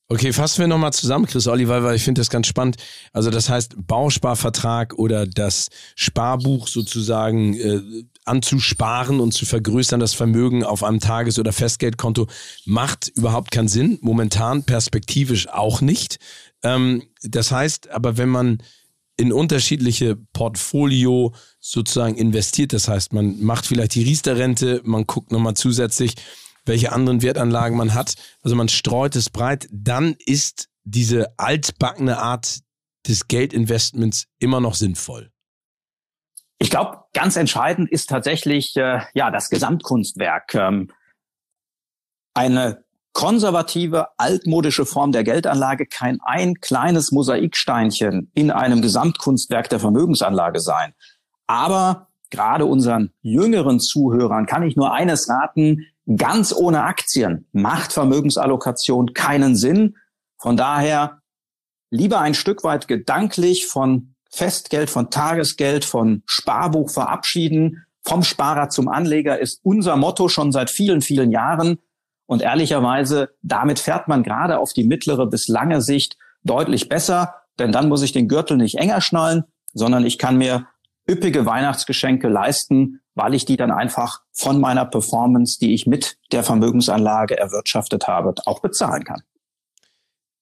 Okay, 0.08 0.34
fassen 0.34 0.60
wir 0.60 0.66
nochmal 0.66 0.92
zusammen, 0.92 1.24
Chris 1.24 1.46
Oliver, 1.48 1.82
weil 1.82 1.96
ich 1.96 2.04
finde 2.04 2.20
das 2.20 2.28
ganz 2.28 2.46
spannend. 2.46 2.76
Also 3.14 3.30
das 3.30 3.48
heißt, 3.48 3.86
Bausparvertrag 3.86 4.94
oder 4.98 5.26
das 5.26 5.70
Sparbuch 5.96 6.68
sozusagen 6.68 7.54
äh, 7.54 7.80
anzusparen 8.26 9.18
und 9.20 9.32
zu 9.32 9.46
vergrößern, 9.46 10.00
das 10.00 10.12
Vermögen 10.12 10.62
auf 10.62 10.84
einem 10.84 11.00
Tages- 11.00 11.38
oder 11.38 11.54
Festgeldkonto, 11.54 12.26
macht 12.66 13.08
überhaupt 13.08 13.50
keinen 13.50 13.68
Sinn. 13.68 13.98
Momentan 14.02 14.64
perspektivisch 14.64 15.48
auch 15.48 15.80
nicht. 15.80 16.18
Ähm, 16.62 17.04
das 17.22 17.50
heißt, 17.50 17.88
aber 17.88 18.18
wenn 18.18 18.28
man 18.28 18.58
in 19.16 19.32
unterschiedliche 19.32 20.16
Portfolio 20.16 21.32
sozusagen 21.60 22.16
investiert, 22.16 22.74
das 22.74 22.88
heißt, 22.88 23.14
man 23.14 23.42
macht 23.42 23.64
vielleicht 23.66 23.94
die 23.94 24.02
Riester-Rente, 24.02 24.82
man 24.84 25.06
guckt 25.06 25.32
nochmal 25.32 25.54
zusätzlich, 25.54 26.16
welche 26.64 26.92
anderen 26.92 27.22
Wertanlagen 27.22 27.76
man 27.76 27.94
hat. 27.94 28.14
Also 28.42 28.56
man 28.56 28.68
streut 28.68 29.16
es 29.16 29.30
breit. 29.30 29.68
Dann 29.70 30.16
ist 30.18 30.68
diese 30.84 31.38
altbackene 31.38 32.18
Art 32.18 32.60
des 33.06 33.28
Geldinvestments 33.28 34.26
immer 34.38 34.60
noch 34.60 34.74
sinnvoll. 34.74 35.30
Ich 36.58 36.70
glaube, 36.70 37.04
ganz 37.12 37.36
entscheidend 37.36 37.90
ist 37.90 38.08
tatsächlich 38.08 38.76
äh, 38.76 39.00
ja 39.14 39.30
das 39.30 39.50
Gesamtkunstwerk. 39.50 40.54
Ähm, 40.54 40.90
eine 42.32 42.84
konservative, 43.12 44.08
altmodische 44.18 44.86
Form 44.86 45.12
der 45.12 45.24
Geldanlage 45.24 45.86
kann 45.86 46.18
ein 46.22 46.54
kleines 46.60 47.12
Mosaiksteinchen 47.12 48.30
in 48.34 48.50
einem 48.50 48.82
Gesamtkunstwerk 48.82 49.68
der 49.68 49.80
Vermögensanlage 49.80 50.60
sein. 50.60 50.94
Aber 51.46 52.08
gerade 52.30 52.66
unseren 52.66 53.12
jüngeren 53.22 53.78
Zuhörern 53.78 54.46
kann 54.46 54.64
ich 54.64 54.76
nur 54.76 54.92
eines 54.92 55.28
raten, 55.28 55.86
Ganz 56.16 56.52
ohne 56.52 56.82
Aktien 56.84 57.46
macht 57.52 57.92
Vermögensallokation 57.92 59.14
keinen 59.14 59.56
Sinn. 59.56 59.96
Von 60.38 60.56
daher 60.56 61.20
lieber 61.90 62.20
ein 62.20 62.34
Stück 62.34 62.62
weit 62.64 62.88
gedanklich 62.88 63.66
von 63.66 64.14
Festgeld, 64.30 64.90
von 64.90 65.10
Tagesgeld, 65.10 65.84
von 65.84 66.22
Sparbuch 66.26 66.90
verabschieden. 66.90 67.86
Vom 68.02 68.22
Sparer 68.22 68.68
zum 68.68 68.88
Anleger 68.88 69.38
ist 69.38 69.60
unser 69.62 69.96
Motto 69.96 70.28
schon 70.28 70.52
seit 70.52 70.70
vielen, 70.70 71.00
vielen 71.00 71.30
Jahren. 71.30 71.78
Und 72.26 72.42
ehrlicherweise, 72.42 73.30
damit 73.42 73.78
fährt 73.78 74.08
man 74.08 74.22
gerade 74.22 74.58
auf 74.58 74.72
die 74.72 74.84
mittlere 74.84 75.26
bis 75.26 75.48
lange 75.48 75.80
Sicht 75.80 76.16
deutlich 76.42 76.88
besser, 76.88 77.34
denn 77.58 77.72
dann 77.72 77.88
muss 77.88 78.02
ich 78.02 78.12
den 78.12 78.28
Gürtel 78.28 78.56
nicht 78.56 78.76
enger 78.76 79.00
schnallen, 79.00 79.44
sondern 79.72 80.04
ich 80.04 80.18
kann 80.18 80.36
mir 80.36 80.66
üppige 81.08 81.46
Weihnachtsgeschenke 81.46 82.28
leisten, 82.28 83.00
weil 83.14 83.34
ich 83.34 83.44
die 83.44 83.56
dann 83.56 83.70
einfach 83.70 84.22
von 84.32 84.60
meiner 84.60 84.84
Performance, 84.84 85.58
die 85.58 85.74
ich 85.74 85.86
mit 85.86 86.16
der 86.32 86.42
Vermögensanlage 86.42 87.38
erwirtschaftet 87.38 88.08
habe, 88.08 88.34
auch 88.46 88.60
bezahlen 88.60 89.04
kann. 89.04 89.22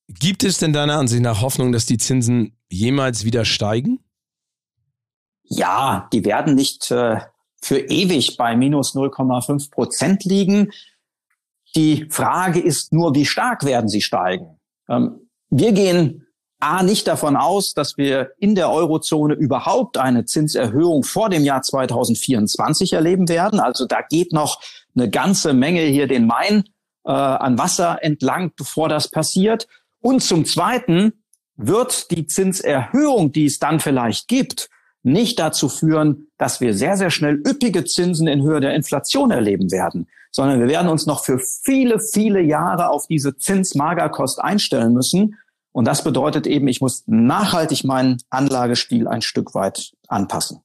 Gibt 0.08 0.44
es 0.44 0.58
denn 0.58 0.72
deiner 0.72 0.98
Ansicht 0.98 1.22
nach 1.22 1.42
Hoffnung, 1.42 1.72
dass 1.72 1.86
die 1.86 1.98
Zinsen 1.98 2.56
jemals 2.68 3.24
wieder 3.24 3.44
steigen? 3.44 4.00
Ja, 5.44 6.08
die 6.12 6.24
werden 6.24 6.54
nicht 6.54 6.90
äh, 6.90 7.20
für 7.60 7.78
ewig 7.78 8.36
bei 8.36 8.56
minus 8.56 8.94
0,5 8.94 9.70
Prozent 9.70 10.24
liegen. 10.24 10.70
Die 11.74 12.06
Frage 12.10 12.60
ist 12.60 12.92
nur, 12.92 13.14
wie 13.14 13.26
stark 13.26 13.64
werden 13.64 13.88
sie 13.88 14.02
steigen? 14.02 14.60
Ähm, 14.88 15.30
wir 15.50 15.72
gehen 15.72 16.26
A, 16.62 16.84
nicht 16.84 17.08
davon 17.08 17.36
aus, 17.36 17.74
dass 17.74 17.96
wir 17.96 18.30
in 18.38 18.54
der 18.54 18.70
Eurozone 18.70 19.34
überhaupt 19.34 19.98
eine 19.98 20.26
Zinserhöhung 20.26 21.02
vor 21.02 21.28
dem 21.28 21.42
Jahr 21.42 21.62
2024 21.62 22.92
erleben 22.92 23.28
werden. 23.28 23.58
Also 23.58 23.84
da 23.84 24.00
geht 24.08 24.32
noch 24.32 24.60
eine 24.94 25.10
ganze 25.10 25.54
Menge 25.54 25.80
hier 25.82 26.06
den 26.06 26.26
Main 26.26 26.64
äh, 27.04 27.10
an 27.10 27.58
Wasser 27.58 27.98
entlang, 28.02 28.52
bevor 28.56 28.88
das 28.88 29.08
passiert. 29.08 29.66
Und 30.00 30.22
zum 30.22 30.44
Zweiten 30.44 31.24
wird 31.56 32.12
die 32.12 32.26
Zinserhöhung, 32.26 33.32
die 33.32 33.46
es 33.46 33.58
dann 33.58 33.80
vielleicht 33.80 34.28
gibt, 34.28 34.68
nicht 35.02 35.40
dazu 35.40 35.68
führen, 35.68 36.28
dass 36.38 36.60
wir 36.60 36.74
sehr, 36.74 36.96
sehr 36.96 37.10
schnell 37.10 37.42
üppige 37.44 37.84
Zinsen 37.84 38.28
in 38.28 38.42
Höhe 38.42 38.60
der 38.60 38.74
Inflation 38.74 39.32
erleben 39.32 39.72
werden, 39.72 40.06
sondern 40.30 40.60
wir 40.60 40.68
werden 40.68 40.88
uns 40.88 41.06
noch 41.06 41.24
für 41.24 41.40
viele, 41.40 41.98
viele 41.98 42.40
Jahre 42.40 42.88
auf 42.88 43.08
diese 43.08 43.36
Zinsmagerkost 43.36 44.40
einstellen 44.40 44.92
müssen. 44.92 45.38
Und 45.72 45.86
das 45.86 46.04
bedeutet 46.04 46.46
eben, 46.46 46.68
ich 46.68 46.80
muss 46.80 47.04
nachhaltig 47.06 47.84
meinen 47.84 48.18
Anlagestil 48.30 49.08
ein 49.08 49.22
Stück 49.22 49.54
weit 49.54 49.92
anpassen. 50.06 50.60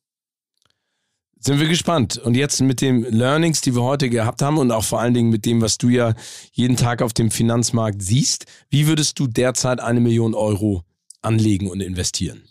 Sind 1.39 1.59
wir 1.59 1.67
gespannt. 1.67 2.17
Und 2.17 2.35
jetzt 2.35 2.61
mit 2.61 2.81
den 2.81 3.03
Learnings, 3.03 3.61
die 3.61 3.75
wir 3.75 3.83
heute 3.83 4.09
gehabt 4.09 4.41
haben 4.41 4.57
und 4.57 4.71
auch 4.71 4.83
vor 4.83 4.99
allen 4.99 5.13
Dingen 5.13 5.29
mit 5.29 5.45
dem, 5.45 5.61
was 5.61 5.77
du 5.77 5.89
ja 5.89 6.13
jeden 6.51 6.75
Tag 6.75 7.01
auf 7.01 7.13
dem 7.13 7.31
Finanzmarkt 7.31 8.01
siehst, 8.01 8.45
wie 8.69 8.87
würdest 8.87 9.19
du 9.19 9.27
derzeit 9.27 9.79
eine 9.79 10.01
Million 10.01 10.33
Euro 10.33 10.83
anlegen 11.21 11.69
und 11.69 11.81
investieren? 11.81 12.43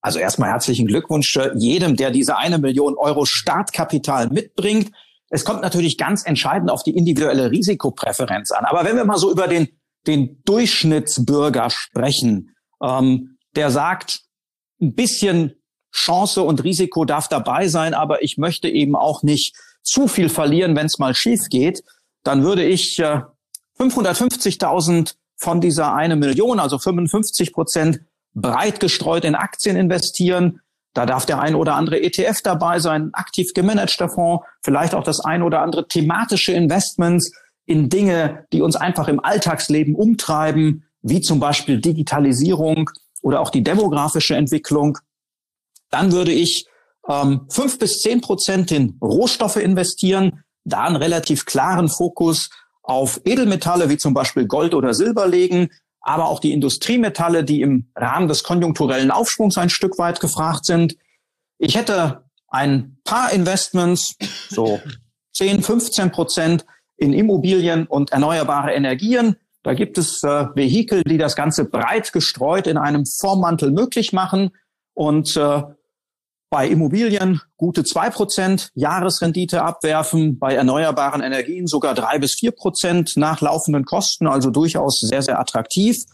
Also 0.00 0.18
erstmal 0.18 0.50
herzlichen 0.50 0.86
Glückwunsch 0.86 1.38
jedem, 1.56 1.96
der 1.96 2.10
diese 2.10 2.36
eine 2.36 2.58
Million 2.58 2.96
Euro 2.96 3.24
Startkapital 3.24 4.28
mitbringt. 4.28 4.92
Es 5.30 5.44
kommt 5.44 5.62
natürlich 5.62 5.98
ganz 5.98 6.24
entscheidend 6.24 6.70
auf 6.70 6.82
die 6.82 6.96
individuelle 6.96 7.50
Risikopräferenz 7.50 8.52
an. 8.52 8.64
Aber 8.66 8.84
wenn 8.84 8.96
wir 8.96 9.04
mal 9.04 9.18
so 9.18 9.30
über 9.30 9.48
den 9.48 9.68
den 10.08 10.42
Durchschnittsbürger 10.44 11.70
sprechen, 11.70 12.56
ähm, 12.82 13.38
der 13.54 13.70
sagt, 13.70 14.22
ein 14.80 14.94
bisschen 14.94 15.54
Chance 15.94 16.42
und 16.42 16.64
Risiko 16.64 17.04
darf 17.04 17.28
dabei 17.28 17.68
sein, 17.68 17.94
aber 17.94 18.22
ich 18.22 18.38
möchte 18.38 18.68
eben 18.68 18.96
auch 18.96 19.22
nicht 19.22 19.54
zu 19.82 20.08
viel 20.08 20.28
verlieren, 20.28 20.76
wenn 20.76 20.86
es 20.86 20.98
mal 20.98 21.14
schief 21.14 21.48
geht, 21.48 21.82
dann 22.24 22.42
würde 22.42 22.64
ich 22.64 22.98
äh, 22.98 23.22
550.000 23.78 25.14
von 25.36 25.60
dieser 25.60 25.94
eine 25.94 26.16
Million, 26.16 26.58
also 26.58 26.78
55 26.78 27.52
Prozent, 27.52 28.00
breit 28.34 28.80
gestreut 28.80 29.24
in 29.24 29.34
Aktien 29.34 29.76
investieren. 29.76 30.60
Da 30.94 31.06
darf 31.06 31.26
der 31.26 31.40
ein 31.40 31.54
oder 31.54 31.74
andere 31.74 32.02
ETF 32.02 32.42
dabei 32.42 32.80
sein, 32.80 33.10
aktiv 33.12 33.52
gemanagter 33.54 34.08
Fonds, 34.08 34.44
vielleicht 34.62 34.94
auch 34.94 35.04
das 35.04 35.20
ein 35.20 35.42
oder 35.42 35.60
andere 35.60 35.86
thematische 35.86 36.52
Investments 36.52 37.32
in 37.68 37.90
Dinge, 37.90 38.46
die 38.52 38.62
uns 38.62 38.76
einfach 38.76 39.08
im 39.08 39.22
Alltagsleben 39.22 39.94
umtreiben, 39.94 40.84
wie 41.02 41.20
zum 41.20 41.38
Beispiel 41.38 41.80
Digitalisierung 41.80 42.90
oder 43.20 43.40
auch 43.40 43.50
die 43.50 43.62
demografische 43.62 44.34
Entwicklung, 44.34 44.98
dann 45.90 46.12
würde 46.12 46.32
ich 46.32 46.66
ähm, 47.08 47.46
fünf 47.50 47.78
bis 47.78 48.00
zehn 48.00 48.22
Prozent 48.22 48.72
in 48.72 48.96
Rohstoffe 49.02 49.56
investieren, 49.56 50.44
da 50.64 50.84
einen 50.84 50.96
relativ 50.96 51.44
klaren 51.44 51.88
Fokus 51.88 52.48
auf 52.82 53.20
Edelmetalle 53.24 53.90
wie 53.90 53.98
zum 53.98 54.14
Beispiel 54.14 54.46
Gold 54.46 54.74
oder 54.74 54.94
Silber 54.94 55.26
legen, 55.28 55.68
aber 56.00 56.28
auch 56.28 56.40
die 56.40 56.52
Industriemetalle, 56.52 57.44
die 57.44 57.60
im 57.60 57.90
Rahmen 57.94 58.28
des 58.28 58.44
konjunkturellen 58.44 59.10
Aufschwungs 59.10 59.58
ein 59.58 59.68
Stück 59.68 59.98
weit 59.98 60.20
gefragt 60.20 60.64
sind. 60.64 60.96
Ich 61.58 61.76
hätte 61.76 62.24
ein 62.48 62.96
paar 63.04 63.30
Investments, 63.32 64.16
so 64.48 64.80
10, 65.34 65.62
15 65.62 66.10
Prozent 66.10 66.64
in 66.98 67.12
Immobilien 67.12 67.86
und 67.86 68.12
erneuerbare 68.12 68.72
Energien. 68.72 69.36
Da 69.62 69.74
gibt 69.74 69.98
es 69.98 70.22
äh, 70.22 70.46
Vehikel, 70.54 71.02
die 71.04 71.18
das 71.18 71.36
Ganze 71.36 71.64
breit 71.64 72.12
gestreut 72.12 72.66
in 72.66 72.76
einem 72.76 73.06
Vormantel 73.06 73.70
möglich 73.70 74.12
machen. 74.12 74.50
Und 74.94 75.36
äh, 75.36 75.62
bei 76.50 76.66
Immobilien 76.66 77.40
gute 77.56 77.84
zwei 77.84 78.10
Prozent 78.10 78.70
Jahresrendite 78.74 79.62
abwerfen, 79.62 80.38
bei 80.38 80.54
erneuerbaren 80.54 81.22
Energien 81.22 81.66
sogar 81.66 81.94
drei 81.94 82.18
bis 82.18 82.34
vier 82.34 82.52
Prozent 82.52 83.16
nach 83.16 83.40
laufenden 83.40 83.84
Kosten, 83.84 84.26
also 84.26 84.50
durchaus 84.50 85.00
sehr, 85.00 85.22
sehr 85.22 85.38
attraktiv. 85.38 86.04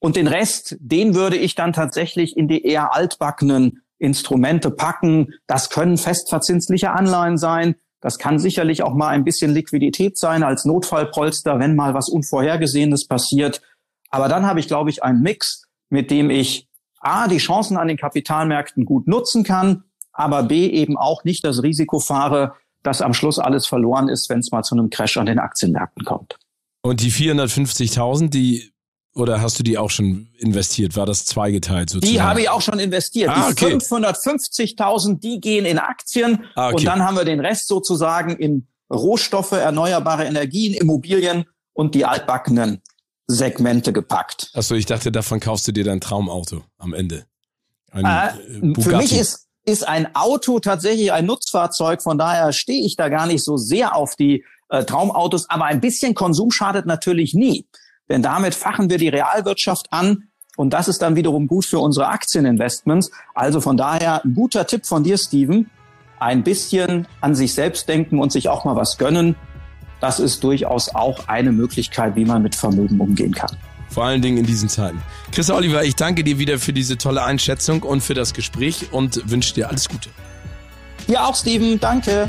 Und 0.00 0.16
den 0.16 0.26
Rest, 0.26 0.76
den 0.80 1.14
würde 1.14 1.36
ich 1.36 1.54
dann 1.54 1.72
tatsächlich 1.72 2.36
in 2.36 2.48
die 2.48 2.64
eher 2.64 2.94
altbackenen 2.94 3.82
Instrumente 3.98 4.72
packen. 4.72 5.34
Das 5.46 5.70
können 5.70 5.96
festverzinsliche 5.96 6.90
Anleihen 6.90 7.38
sein. 7.38 7.76
Das 8.02 8.18
kann 8.18 8.38
sicherlich 8.38 8.82
auch 8.82 8.94
mal 8.94 9.08
ein 9.08 9.24
bisschen 9.24 9.54
Liquidität 9.54 10.18
sein 10.18 10.42
als 10.42 10.64
Notfallpolster, 10.66 11.58
wenn 11.58 11.76
mal 11.76 11.94
was 11.94 12.08
Unvorhergesehenes 12.08 13.06
passiert. 13.06 13.62
Aber 14.10 14.28
dann 14.28 14.44
habe 14.44 14.60
ich, 14.60 14.66
glaube 14.66 14.90
ich, 14.90 15.02
einen 15.02 15.22
Mix, 15.22 15.62
mit 15.88 16.10
dem 16.10 16.28
ich 16.28 16.68
A, 17.00 17.28
die 17.28 17.38
Chancen 17.38 17.76
an 17.76 17.88
den 17.88 17.96
Kapitalmärkten 17.96 18.84
gut 18.84 19.06
nutzen 19.08 19.44
kann, 19.44 19.84
aber 20.12 20.42
B, 20.42 20.66
eben 20.66 20.98
auch 20.98 21.24
nicht 21.24 21.44
das 21.44 21.62
Risiko 21.62 22.00
fahre, 22.00 22.54
dass 22.82 23.02
am 23.02 23.14
Schluss 23.14 23.38
alles 23.38 23.66
verloren 23.66 24.08
ist, 24.08 24.28
wenn 24.28 24.40
es 24.40 24.50
mal 24.50 24.62
zu 24.62 24.74
einem 24.74 24.90
Crash 24.90 25.16
an 25.16 25.26
den 25.26 25.38
Aktienmärkten 25.38 26.04
kommt. 26.04 26.38
Und 26.82 27.00
die 27.00 27.12
450.000, 27.12 28.28
die 28.28 28.72
oder 29.14 29.40
hast 29.40 29.58
du 29.58 29.62
die 29.62 29.76
auch 29.76 29.90
schon 29.90 30.28
investiert? 30.38 30.96
War 30.96 31.06
das 31.06 31.26
zweigeteilt 31.26 31.90
sozusagen? 31.90 32.14
Die 32.14 32.22
habe 32.22 32.40
ich 32.40 32.48
auch 32.48 32.62
schon 32.62 32.78
investiert. 32.78 33.28
Ah, 33.28 33.48
okay. 33.50 33.78
Die 33.78 33.84
550.000, 33.84 35.20
die 35.20 35.40
gehen 35.40 35.66
in 35.66 35.78
Aktien. 35.78 36.44
Ah, 36.54 36.68
okay. 36.68 36.76
Und 36.76 36.84
dann 36.86 37.04
haben 37.04 37.16
wir 37.16 37.24
den 37.24 37.40
Rest 37.40 37.68
sozusagen 37.68 38.36
in 38.36 38.66
Rohstoffe, 38.90 39.52
erneuerbare 39.52 40.24
Energien, 40.24 40.74
Immobilien 40.74 41.44
und 41.72 41.94
die 41.94 42.04
altbackenen 42.04 42.80
Segmente 43.26 43.92
gepackt. 43.92 44.50
Achso, 44.54 44.74
ich 44.74 44.86
dachte, 44.86 45.12
davon 45.12 45.40
kaufst 45.40 45.68
du 45.68 45.72
dir 45.72 45.84
dein 45.84 46.00
Traumauto 46.00 46.62
am 46.78 46.94
Ende. 46.94 47.24
Ein, 47.90 48.04
äh, 48.04 48.80
für 48.80 48.96
mich 48.96 49.16
ist, 49.16 49.48
ist 49.64 49.86
ein 49.86 50.14
Auto 50.14 50.58
tatsächlich 50.58 51.12
ein 51.12 51.26
Nutzfahrzeug. 51.26 52.02
Von 52.02 52.18
daher 52.18 52.52
stehe 52.52 52.84
ich 52.84 52.96
da 52.96 53.08
gar 53.08 53.26
nicht 53.26 53.44
so 53.44 53.56
sehr 53.56 53.94
auf 53.94 54.16
die 54.16 54.44
äh, 54.70 54.84
Traumautos. 54.84 55.48
Aber 55.50 55.66
ein 55.66 55.80
bisschen 55.80 56.14
Konsum 56.14 56.50
schadet 56.50 56.86
natürlich 56.86 57.34
nie. 57.34 57.66
Denn 58.12 58.20
damit 58.22 58.54
fachen 58.54 58.90
wir 58.90 58.98
die 58.98 59.08
Realwirtschaft 59.08 59.90
an 59.90 60.28
und 60.56 60.74
das 60.74 60.86
ist 60.86 61.00
dann 61.00 61.16
wiederum 61.16 61.46
gut 61.46 61.64
für 61.64 61.78
unsere 61.78 62.08
Aktieninvestments. 62.08 63.10
Also 63.34 63.62
von 63.62 63.78
daher 63.78 64.22
ein 64.22 64.34
guter 64.34 64.66
Tipp 64.66 64.84
von 64.84 65.02
dir, 65.02 65.16
Steven. 65.16 65.70
Ein 66.20 66.42
bisschen 66.42 67.08
an 67.22 67.34
sich 67.34 67.54
selbst 67.54 67.88
denken 67.88 68.20
und 68.20 68.32
sich 68.32 68.50
auch 68.50 68.66
mal 68.66 68.76
was 68.76 68.98
gönnen. 68.98 69.34
Das 70.00 70.20
ist 70.20 70.44
durchaus 70.44 70.94
auch 70.94 71.26
eine 71.28 71.52
Möglichkeit, 71.52 72.14
wie 72.14 72.26
man 72.26 72.42
mit 72.42 72.54
Vermögen 72.54 73.00
umgehen 73.00 73.32
kann. 73.32 73.56
Vor 73.88 74.04
allen 74.04 74.20
Dingen 74.20 74.36
in 74.36 74.44
diesen 74.44 74.68
Zeiten. 74.68 75.00
Chris 75.32 75.50
Oliver, 75.50 75.84
ich 75.84 75.96
danke 75.96 76.22
dir 76.22 76.38
wieder 76.38 76.58
für 76.58 76.74
diese 76.74 76.98
tolle 76.98 77.24
Einschätzung 77.24 77.82
und 77.82 78.02
für 78.02 78.14
das 78.14 78.34
Gespräch 78.34 78.92
und 78.92 79.30
wünsche 79.30 79.54
dir 79.54 79.70
alles 79.70 79.88
Gute. 79.88 80.10
Ja, 81.06 81.24
auch 81.24 81.34
Steven, 81.34 81.80
danke. 81.80 82.28